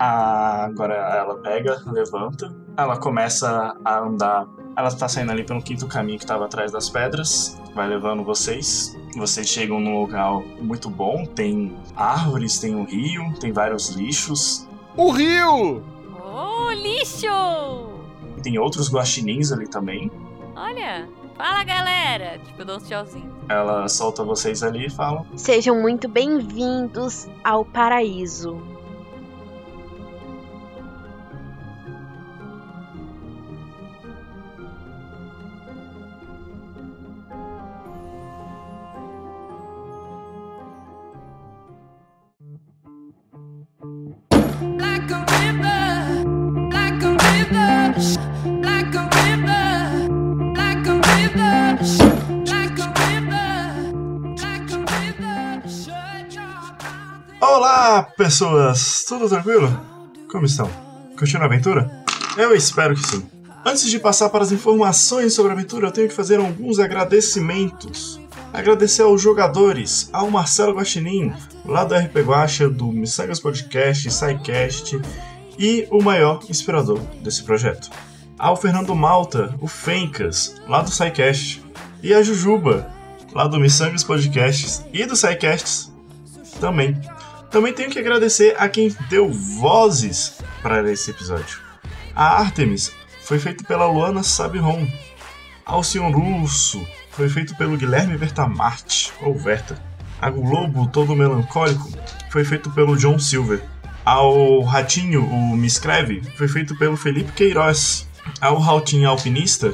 [0.00, 4.46] Ah, agora ela pega, levanta, ela começa a andar.
[4.76, 8.94] Ela tá saindo ali pelo quinto caminho que tava atrás das pedras, vai levando vocês.
[9.16, 15.10] Vocês chegam num lugar muito bom, tem árvores, tem um rio, tem vários lixos, O
[15.10, 15.82] rio!
[16.22, 17.26] Ô, lixo!
[18.42, 20.10] tem outros guaxinins ali também.
[20.54, 22.38] Olha, fala galera!
[22.38, 23.34] Tipo, eu dou um tchauzinho.
[23.48, 28.56] Ela solta vocês ali e fala: Sejam muito bem-vindos ao paraíso.
[58.16, 59.04] Pessoas!
[59.06, 59.68] Tudo tranquilo?
[60.30, 60.70] Como estão?
[61.18, 62.04] Curtindo a aventura?
[62.36, 63.26] Eu espero que sim.
[63.64, 68.20] Antes de passar para as informações sobre a aventura, eu tenho que fazer alguns agradecimentos.
[68.52, 71.32] Agradecer aos jogadores, ao Marcelo Guaxinim,
[71.64, 75.00] lá do RP Guacha, do Missangas Podcast, SciCast
[75.58, 77.90] e o maior inspirador desse projeto.
[78.38, 81.64] Ao Fernando Malta, o Fencas, lá do SciCast,
[82.02, 82.88] e a Jujuba,
[83.32, 85.90] lá do Missangas Podcasts e do SciCasts
[86.60, 86.98] também.
[87.56, 91.58] Também tenho que agradecer a quem deu vozes para esse episódio.
[92.14, 92.92] A Artemis
[93.22, 94.86] foi feita pela Luana Sabiron.
[95.64, 99.82] Ao Senhor Urso foi feito pelo Guilherme Vertamarte, ou Verta.
[100.20, 101.90] A Globo Todo Melancólico
[102.28, 103.64] foi feito pelo John Silver.
[104.04, 108.06] Ao Ratinho, o Me Escreve, foi feito pelo Felipe Queiroz.
[108.38, 109.72] Ao Ratinho Alpinista,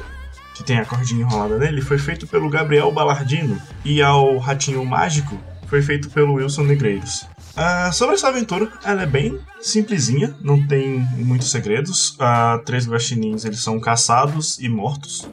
[0.55, 3.61] que tem a cordinha enrolada nele, foi feito pelo Gabriel Balardino.
[3.83, 7.32] E ao Ratinho Mágico, foi feito pelo Wilson Negreiros.
[7.55, 12.15] Ah, sobre essa aventura, ela é bem simplesinha, não tem muitos segredos.
[12.19, 15.27] Ah, três guaxinins eles são caçados e mortos.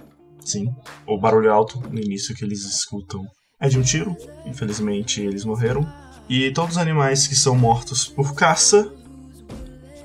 [0.45, 0.75] Sim,
[1.07, 3.27] o barulho alto no início que eles escutam
[3.59, 4.17] é de um tiro.
[4.45, 5.87] Infelizmente eles morreram.
[6.29, 8.93] E todos os animais que são mortos por caça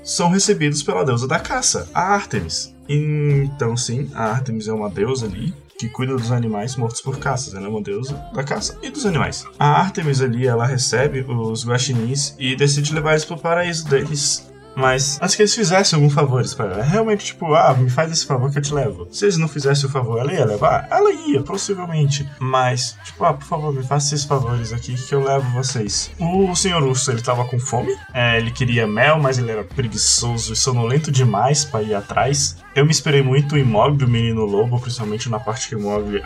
[0.02, 2.74] são recebidos pela deusa da caça, a Artemis.
[2.88, 7.54] Então, sim, a Artemis é uma deusa ali que cuida dos animais mortos por caças.
[7.54, 9.44] Ela é uma deusa da caça e dos animais.
[9.58, 14.46] A Artemis ali, ela recebe os guaxinins e decide levar eles pro paraíso deles.
[14.76, 18.26] Mas antes que eles fizessem algum favores para ela, realmente tipo, ah, me faz esse
[18.26, 19.08] favor que eu te levo.
[19.10, 20.86] Se eles não fizessem o favor, ela ia levar?
[20.90, 22.28] Ela ia, possivelmente.
[22.38, 26.10] Mas, tipo, ah, por favor, me faça esses favores aqui que eu levo vocês.
[26.20, 27.96] O senhor urso, ele tava com fome.
[28.12, 32.58] É, ele queria mel, mas ele era preguiçoso e sonolento demais para ir atrás.
[32.74, 36.22] Eu me inspirei muito em Mogli, o menino lobo, principalmente na parte que Mogli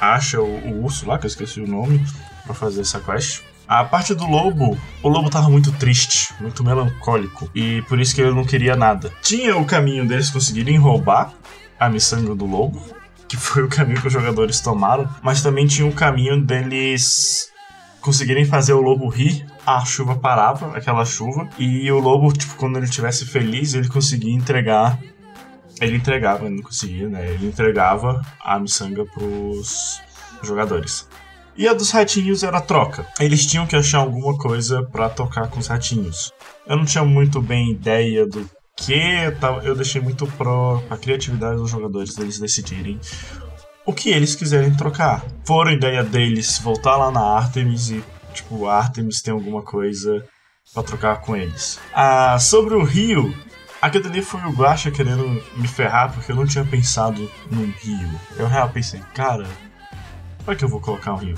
[0.00, 2.04] acha o, o urso lá, que eu esqueci o nome,
[2.44, 3.42] pra fazer essa quest.
[3.68, 8.22] A parte do lobo, o lobo tava muito triste, muito melancólico, e por isso que
[8.22, 9.12] ele não queria nada.
[9.22, 11.32] Tinha o caminho deles conseguirem roubar
[11.78, 12.82] a miçanga do lobo,
[13.28, 17.52] que foi o caminho que os jogadores tomaram, mas também tinha o caminho deles
[18.00, 19.44] conseguirem fazer o lobo rir.
[19.66, 24.32] A chuva parava, aquela chuva, e o lobo, tipo, quando ele estivesse feliz, ele conseguia
[24.32, 24.98] entregar
[25.80, 27.30] ele entregava, ele não conseguia, né?
[27.30, 30.00] Ele entregava a miçanga pros
[30.42, 31.08] jogadores.
[31.58, 33.04] E a dos ratinhos era troca.
[33.18, 36.32] Eles tinham que achar alguma coisa pra tocar com os ratinhos.
[36.66, 41.56] Eu não tinha muito bem ideia do que, tal- eu deixei muito pro a criatividade
[41.56, 43.00] dos jogadores deles decidirem
[43.84, 45.24] o que eles quiserem trocar.
[45.44, 50.24] Foram ideia deles voltar lá na Artemis e, tipo, a Artemis tem alguma coisa
[50.72, 51.80] pra trocar com eles.
[51.92, 53.34] Ah, sobre o rio,
[53.82, 58.10] aquele ali foi o Guacha querendo me ferrar porque eu não tinha pensado num rio.
[58.36, 59.46] Eu real pensei, cara,
[60.52, 61.36] é que eu vou colocar um rio?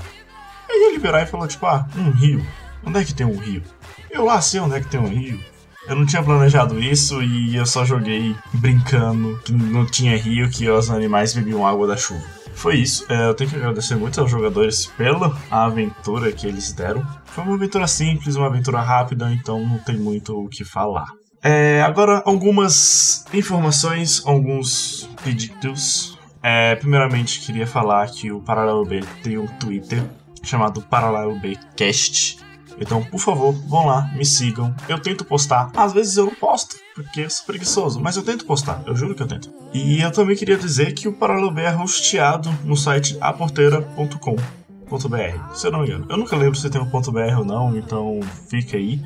[0.69, 2.45] Aí ele virou e falou, tipo, ah, um rio.
[2.83, 3.63] Onde é que tem um rio?
[4.09, 5.39] Eu lá sei onde é que tem um rio.
[5.87, 10.69] Eu não tinha planejado isso e eu só joguei brincando que não tinha rio, que
[10.69, 12.23] os animais bebiam água da chuva.
[12.53, 13.05] Foi isso.
[13.09, 17.05] É, eu tenho que agradecer muito aos jogadores pela aventura que eles deram.
[17.25, 21.07] Foi uma aventura simples, uma aventura rápida, então não tem muito o que falar.
[21.43, 26.10] É, agora, algumas informações, alguns pedidos.
[26.43, 30.03] É, primeiramente, queria falar que o Paralelo B tem um Twitter
[30.43, 32.39] chamado Paralelo B Cast.
[32.79, 34.73] Então, por favor, vão lá, me sigam.
[34.89, 35.69] Eu tento postar.
[35.75, 38.81] Às vezes eu não posto, porque eu sou preguiçoso, mas eu tento postar.
[38.87, 39.53] Eu juro que eu tento.
[39.71, 45.53] E eu também queria dizer que o Paralelo B é hosteado no site aporteira.com.br.
[45.53, 46.07] Se eu não me engano.
[46.09, 48.19] Eu nunca lembro se tem um .br ou não, então
[48.49, 48.99] fica aí.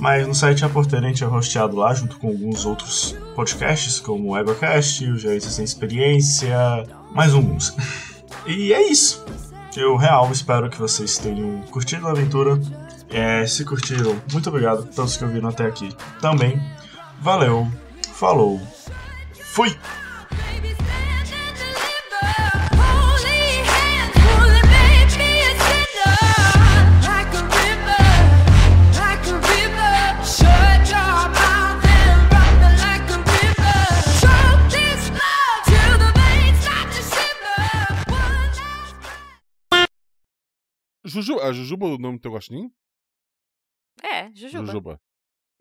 [0.00, 4.00] Mas no site A Porteira a gente é hosteado lá junto com alguns outros podcasts,
[4.00, 6.56] como o EgoCast, o Gerência Sem Experiência,
[7.12, 7.74] mais alguns.
[8.46, 9.22] E é isso.
[9.76, 12.58] Eu real espero que vocês tenham curtido a aventura.
[13.10, 16.58] É, se curtiram, muito obrigado a todos que ouviram até aqui também.
[17.20, 17.68] Valeu,
[18.14, 18.58] falou,
[19.52, 19.76] fui!
[41.50, 42.72] A Jujuba é o nome do teu guaxinim?
[44.02, 44.66] É, Jujuba.
[44.66, 45.00] Jujuba.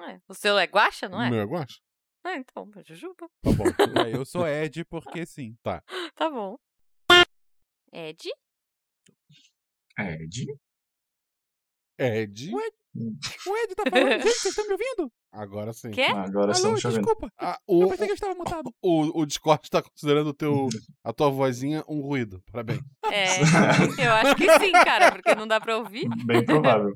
[0.02, 1.28] É, O seu é guacha, não é?
[1.28, 1.80] O meu é guaxa?
[2.24, 3.30] Ah, então, é Jujuba.
[3.42, 3.64] Tá bom.
[4.10, 5.56] É, eu sou Ed porque sim.
[5.64, 5.82] Tá.
[6.16, 6.58] Tá bom.
[7.92, 8.30] Ed?
[9.98, 10.46] Ed?
[11.98, 12.54] Ed.
[12.54, 12.76] O Ed,
[13.48, 14.22] o Ed tá falando.
[14.24, 15.12] Gente, vocês estão me ouvindo?
[15.32, 15.92] Agora sim.
[15.92, 16.02] Quê?
[16.04, 17.06] Agora Alô, estamos chovendo.
[17.06, 17.32] desculpa.
[17.38, 18.74] Ah, Eu o, pensei que eu estava mutado.
[18.82, 20.68] o, o Discord tá considerando o teu,
[21.04, 22.42] a tua vozinha um ruído.
[22.52, 22.82] Parabéns.
[23.12, 23.26] É,
[24.06, 26.08] eu acho que sim, cara, porque não dá pra ouvir.
[26.26, 26.94] Bem provável.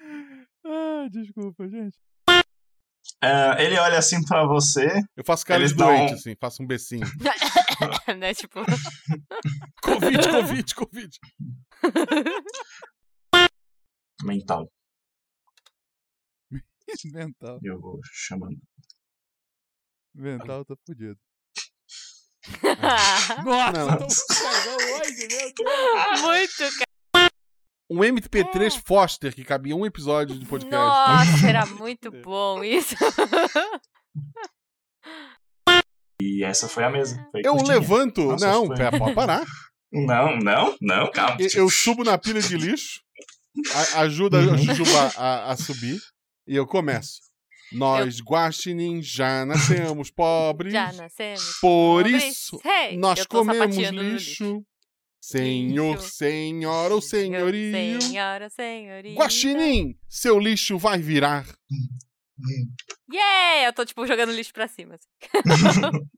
[0.70, 1.96] Ah, desculpa, gente.
[3.22, 4.86] É, ele olha assim pra você.
[5.16, 7.06] Eu faço cara de dão- doente, assim, faço um becinho.
[8.18, 8.60] né, tipo...
[9.82, 11.18] Covid, Covid, Covid.
[14.22, 14.68] Mental.
[17.12, 17.58] Mental.
[17.62, 18.58] Eu vou chamando.
[20.14, 21.18] Mental tá fudido.
[23.44, 23.98] Nossa, Não.
[23.98, 26.20] tô cagão hoje, meu Deus.
[26.22, 27.30] Muito, cara.
[27.90, 30.76] Um MP3 Foster que cabia um episódio de podcast.
[30.76, 32.94] Nossa, era muito bom isso.
[36.20, 37.16] E essa foi a mesa.
[37.30, 37.78] Foi Eu curtinha.
[37.78, 38.22] levanto.
[38.24, 39.46] Nossa, não, foi- pera, pode parar.
[39.92, 41.36] Não, não, não, calma.
[41.40, 43.00] Eu, eu subo na pilha de lixo,
[43.94, 44.58] a- ajuda a Uhum.
[44.58, 45.98] Jujuba a, a subir,
[46.48, 47.20] e eu começo.
[47.70, 50.72] Nós, guaxinim, já nascemos pobres.
[50.72, 51.58] Já nascemos.
[51.60, 52.24] Por pobres.
[52.24, 54.64] isso, Hey, nós eu comemos no lixo.
[55.20, 56.08] Senhor, Lixo.
[56.14, 58.00] senhora ou senhorio.
[58.00, 59.14] Senhora, senhoria.
[59.14, 61.46] Guaxinim, seu lixo vai virar.
[63.12, 63.66] Yeah!
[63.68, 64.94] Eu tô, tipo, jogando lixo pra cima.
[64.94, 65.06] assim.